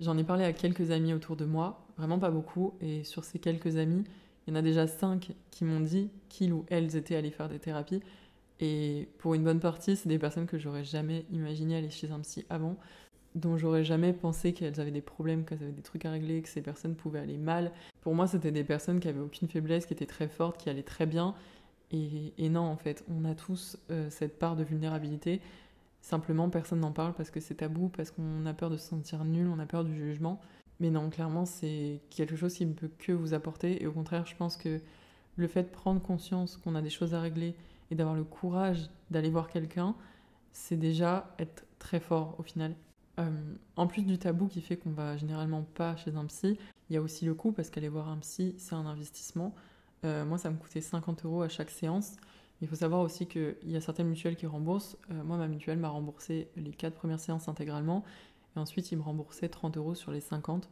J'en 0.00 0.18
ai 0.18 0.24
parlé 0.24 0.44
à 0.44 0.52
quelques 0.52 0.90
amis 0.90 1.14
autour 1.14 1.36
de 1.36 1.44
moi, 1.44 1.86
vraiment 1.96 2.18
pas 2.18 2.30
beaucoup, 2.30 2.74
et 2.80 3.04
sur 3.04 3.24
ces 3.24 3.38
quelques 3.38 3.76
amis, 3.76 4.04
il 4.46 4.50
y 4.50 4.52
en 4.52 4.58
a 4.58 4.62
déjà 4.62 4.86
cinq 4.86 5.32
qui 5.50 5.64
m'ont 5.64 5.80
dit 5.80 6.10
qu'ils 6.28 6.52
ou 6.52 6.64
elles 6.68 6.96
étaient 6.96 7.14
allés 7.14 7.30
faire 7.30 7.48
des 7.48 7.60
thérapies. 7.60 8.00
Et 8.60 9.08
pour 9.18 9.34
une 9.34 9.44
bonne 9.44 9.60
partie, 9.60 9.96
c'est 9.96 10.08
des 10.08 10.18
personnes 10.18 10.46
que 10.46 10.58
j'aurais 10.58 10.84
jamais 10.84 11.26
imaginé 11.30 11.76
aller 11.76 11.90
chez 11.90 12.10
un 12.10 12.20
psy 12.20 12.44
avant, 12.50 12.76
dont 13.34 13.56
j'aurais 13.56 13.84
jamais 13.84 14.12
pensé 14.12 14.52
qu'elles 14.52 14.80
avaient 14.80 14.90
des 14.90 15.00
problèmes, 15.00 15.44
qu'elles 15.44 15.62
avaient 15.62 15.72
des 15.72 15.82
trucs 15.82 16.04
à 16.04 16.10
régler, 16.10 16.42
que 16.42 16.48
ces 16.48 16.62
personnes 16.62 16.94
pouvaient 16.94 17.18
aller 17.18 17.36
mal. 17.36 17.72
Pour 18.00 18.14
moi, 18.14 18.26
c'était 18.26 18.52
des 18.52 18.64
personnes 18.64 19.00
qui 19.00 19.08
avaient 19.08 19.20
aucune 19.20 19.48
faiblesse, 19.48 19.86
qui 19.86 19.92
étaient 19.92 20.06
très 20.06 20.28
fortes, 20.28 20.58
qui 20.58 20.70
allaient 20.70 20.82
très 20.82 21.06
bien. 21.06 21.34
Et, 21.90 22.48
non, 22.48 22.62
en 22.62 22.76
fait, 22.76 23.04
on 23.08 23.24
a 23.24 23.34
tous 23.34 23.78
euh, 23.90 24.08
cette 24.10 24.38
part 24.38 24.56
de 24.56 24.64
vulnérabilité. 24.64 25.40
Simplement, 26.00 26.48
personne 26.50 26.80
n'en 26.80 26.90
parle 26.90 27.14
parce 27.14 27.30
que 27.30 27.38
c'est 27.38 27.56
tabou, 27.56 27.88
parce 27.88 28.10
qu'on 28.10 28.44
a 28.46 28.52
peur 28.52 28.68
de 28.68 28.76
se 28.76 28.88
sentir 28.88 29.24
nul, 29.24 29.48
on 29.48 29.58
a 29.58 29.66
peur 29.66 29.84
du 29.84 29.94
jugement. 29.94 30.40
Mais 30.80 30.90
non, 30.90 31.08
clairement, 31.08 31.44
c'est 31.46 32.00
quelque 32.10 32.36
chose 32.36 32.54
qui 32.54 32.66
ne 32.66 32.72
peut 32.72 32.90
que 32.98 33.12
vous 33.12 33.32
apporter. 33.32 33.82
Et 33.82 33.86
au 33.86 33.92
contraire, 33.92 34.26
je 34.26 34.34
pense 34.34 34.56
que 34.56 34.80
le 35.36 35.46
fait 35.46 35.62
de 35.62 35.68
prendre 35.68 36.00
conscience 36.00 36.56
qu'on 36.56 36.74
a 36.74 36.82
des 36.82 36.90
choses 36.90 37.14
à 37.14 37.20
régler 37.20 37.54
et 37.90 37.94
d'avoir 37.94 38.16
le 38.16 38.24
courage 38.24 38.90
d'aller 39.10 39.30
voir 39.30 39.48
quelqu'un, 39.48 39.94
c'est 40.52 40.76
déjà 40.76 41.34
être 41.38 41.64
très 41.78 42.00
fort 42.00 42.34
au 42.38 42.42
final. 42.42 42.74
Euh, 43.18 43.30
en 43.76 43.86
plus 43.86 44.02
du 44.02 44.18
tabou 44.18 44.48
qui 44.48 44.60
fait 44.60 44.76
qu'on 44.76 44.90
va 44.90 45.16
généralement 45.16 45.62
pas 45.62 45.96
chez 45.96 46.14
un 46.16 46.24
psy, 46.26 46.58
il 46.90 46.94
y 46.94 46.96
a 46.96 47.02
aussi 47.02 47.24
le 47.24 47.34
coût 47.34 47.52
parce 47.52 47.70
qu'aller 47.70 47.88
voir 47.88 48.08
un 48.08 48.18
psy, 48.18 48.54
c'est 48.58 48.74
un 48.74 48.86
investissement. 48.86 49.54
Euh, 50.04 50.24
moi, 50.24 50.38
ça 50.38 50.50
me 50.50 50.56
coûtait 50.56 50.80
50 50.80 51.24
euros 51.24 51.42
à 51.42 51.48
chaque 51.48 51.70
séance. 51.70 52.16
Il 52.60 52.68
faut 52.68 52.76
savoir 52.76 53.00
aussi 53.00 53.26
qu'il 53.26 53.56
y 53.64 53.76
a 53.76 53.80
certaines 53.80 54.08
mutuelles 54.08 54.36
qui 54.36 54.46
remboursent. 54.46 54.96
Euh, 55.10 55.22
moi, 55.24 55.36
ma 55.36 55.48
mutuelle 55.48 55.78
m'a 55.78 55.88
remboursé 55.88 56.48
les 56.56 56.72
4 56.72 56.94
premières 56.94 57.20
séances 57.20 57.48
intégralement. 57.48 58.04
Et 58.56 58.58
ensuite, 58.58 58.90
ils 58.92 58.98
me 58.98 59.02
remboursaient 59.02 59.48
30 59.48 59.76
euros 59.76 59.94
sur 59.94 60.12
les 60.12 60.20
50. 60.20 60.68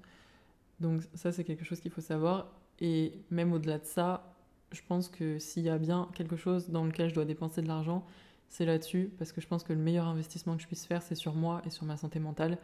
Donc 0.81 1.02
ça, 1.14 1.33
c'est 1.33 1.44
quelque 1.44 1.64
chose 1.64 1.81
qu'il 1.81 1.90
faut 1.90 2.00
savoir. 2.00 2.48
Et 2.81 3.14
même 3.31 3.52
au-delà 3.52 3.78
de 3.78 3.85
ça, 3.85 4.35
je 4.72 4.81
pense 4.87 5.09
que 5.09 5.38
s'il 5.38 5.64
y 5.64 5.68
a 5.68 5.78
bien 5.78 6.09
quelque 6.14 6.37
chose 6.37 6.70
dans 6.70 6.85
lequel 6.85 7.11
je 7.11 7.14
dois 7.14 7.24
dépenser 7.24 7.62
de 7.62 7.68
l'argent, 7.68 8.05
c'est 8.53 8.67
là-dessus. 8.67 9.11
Parce 9.19 9.33
que 9.33 9.41
je 9.41 9.49
pense 9.49 9.65
que 9.65 9.73
le 9.73 9.79
meilleur 9.79 10.07
investissement 10.07 10.55
que 10.57 10.62
je 10.62 10.67
puisse 10.67 10.87
faire, 10.87 11.03
c'est 11.03 11.15
sur 11.15 11.35
moi 11.35 11.62
et 11.65 11.71
sur 11.71 11.85
ma 11.85 11.97
santé 11.97 12.21
mentale. 12.21 12.59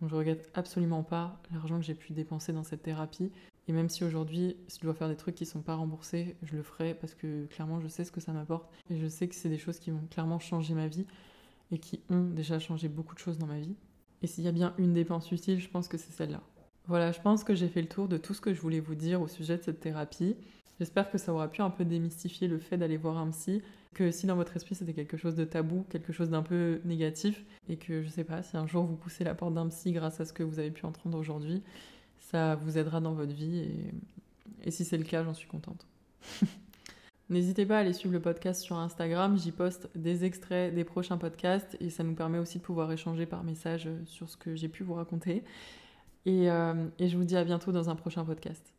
Donc 0.00 0.08
je 0.08 0.14
regrette 0.14 0.50
absolument 0.54 1.02
pas 1.02 1.40
l'argent 1.52 1.78
que 1.78 1.84
j'ai 1.84 1.94
pu 1.94 2.12
dépenser 2.12 2.52
dans 2.52 2.62
cette 2.62 2.82
thérapie. 2.82 3.30
Et 3.68 3.72
même 3.72 3.88
si 3.88 4.04
aujourd'hui, 4.04 4.56
je 4.72 4.80
dois 4.80 4.94
faire 4.94 5.08
des 5.08 5.16
trucs 5.16 5.34
qui 5.34 5.44
sont 5.44 5.60
pas 5.60 5.74
remboursés, 5.74 6.36
je 6.42 6.56
le 6.56 6.62
ferai 6.62 6.94
parce 6.94 7.14
que 7.14 7.46
clairement, 7.46 7.80
je 7.80 7.88
sais 7.88 8.04
ce 8.04 8.12
que 8.12 8.20
ça 8.20 8.32
m'apporte. 8.32 8.72
Et 8.88 8.98
je 8.98 9.06
sais 9.08 9.28
que 9.28 9.34
c'est 9.34 9.48
des 9.48 9.58
choses 9.58 9.78
qui 9.78 9.90
vont 9.90 10.06
clairement 10.10 10.38
changer 10.38 10.74
ma 10.74 10.86
vie 10.86 11.06
et 11.72 11.78
qui 11.78 12.00
ont 12.08 12.24
déjà 12.24 12.58
changé 12.58 12.88
beaucoup 12.88 13.14
de 13.14 13.20
choses 13.20 13.38
dans 13.38 13.46
ma 13.46 13.58
vie. 13.58 13.74
Et 14.22 14.28
s'il 14.28 14.44
y 14.44 14.48
a 14.48 14.52
bien 14.52 14.74
une 14.78 14.92
dépense 14.92 15.30
utile, 15.32 15.58
je 15.58 15.68
pense 15.68 15.88
que 15.88 15.98
c'est 15.98 16.12
celle-là. 16.12 16.40
Voilà, 16.88 17.12
je 17.12 17.20
pense 17.20 17.44
que 17.44 17.54
j'ai 17.54 17.68
fait 17.68 17.82
le 17.82 17.88
tour 17.88 18.08
de 18.08 18.16
tout 18.16 18.34
ce 18.34 18.40
que 18.40 18.52
je 18.52 18.60
voulais 18.60 18.80
vous 18.80 18.94
dire 18.94 19.20
au 19.20 19.28
sujet 19.28 19.56
de 19.56 19.62
cette 19.62 19.80
thérapie. 19.80 20.36
J'espère 20.78 21.10
que 21.10 21.18
ça 21.18 21.32
aura 21.32 21.48
pu 21.48 21.62
un 21.62 21.70
peu 21.70 21.84
démystifier 21.84 22.48
le 22.48 22.58
fait 22.58 22.76
d'aller 22.76 22.96
voir 22.96 23.18
un 23.18 23.30
psy, 23.30 23.62
que 23.94 24.10
si 24.10 24.26
dans 24.26 24.34
votre 24.34 24.56
esprit 24.56 24.74
c'était 24.74 24.94
quelque 24.94 25.16
chose 25.16 25.36
de 25.36 25.44
tabou, 25.44 25.84
quelque 25.90 26.12
chose 26.12 26.30
d'un 26.30 26.42
peu 26.42 26.80
négatif, 26.84 27.44
et 27.68 27.76
que 27.76 28.02
je 28.02 28.08
sais 28.08 28.24
pas, 28.24 28.42
si 28.42 28.56
un 28.56 28.66
jour 28.66 28.84
vous 28.84 28.96
poussez 28.96 29.22
la 29.22 29.34
porte 29.34 29.54
d'un 29.54 29.68
psy 29.68 29.92
grâce 29.92 30.20
à 30.20 30.24
ce 30.24 30.32
que 30.32 30.42
vous 30.42 30.58
avez 30.58 30.70
pu 30.70 30.84
entendre 30.84 31.16
aujourd'hui, 31.18 31.62
ça 32.18 32.56
vous 32.56 32.78
aidera 32.78 33.00
dans 33.00 33.12
votre 33.12 33.32
vie 33.32 33.60
et, 33.60 33.94
et 34.64 34.70
si 34.70 34.84
c'est 34.84 34.98
le 34.98 35.04
cas, 35.04 35.22
j'en 35.22 35.34
suis 35.34 35.48
contente. 35.48 35.86
N'hésitez 37.30 37.64
pas 37.64 37.76
à 37.76 37.80
aller 37.80 37.92
suivre 37.92 38.12
le 38.12 38.20
podcast 38.20 38.60
sur 38.60 38.76
Instagram, 38.76 39.38
j'y 39.38 39.52
poste 39.52 39.88
des 39.94 40.24
extraits 40.24 40.74
des 40.74 40.84
prochains 40.84 41.16
podcasts 41.16 41.76
et 41.80 41.90
ça 41.90 42.02
nous 42.02 42.14
permet 42.14 42.38
aussi 42.38 42.58
de 42.58 42.62
pouvoir 42.62 42.90
échanger 42.90 43.24
par 43.26 43.44
message 43.44 43.88
sur 44.06 44.28
ce 44.28 44.36
que 44.36 44.56
j'ai 44.56 44.68
pu 44.68 44.82
vous 44.82 44.94
raconter. 44.94 45.44
Et, 46.26 46.50
euh, 46.50 46.88
et 46.98 47.08
je 47.08 47.16
vous 47.16 47.24
dis 47.24 47.36
à 47.36 47.44
bientôt 47.44 47.72
dans 47.72 47.88
un 47.90 47.96
prochain 47.96 48.24
podcast. 48.24 48.71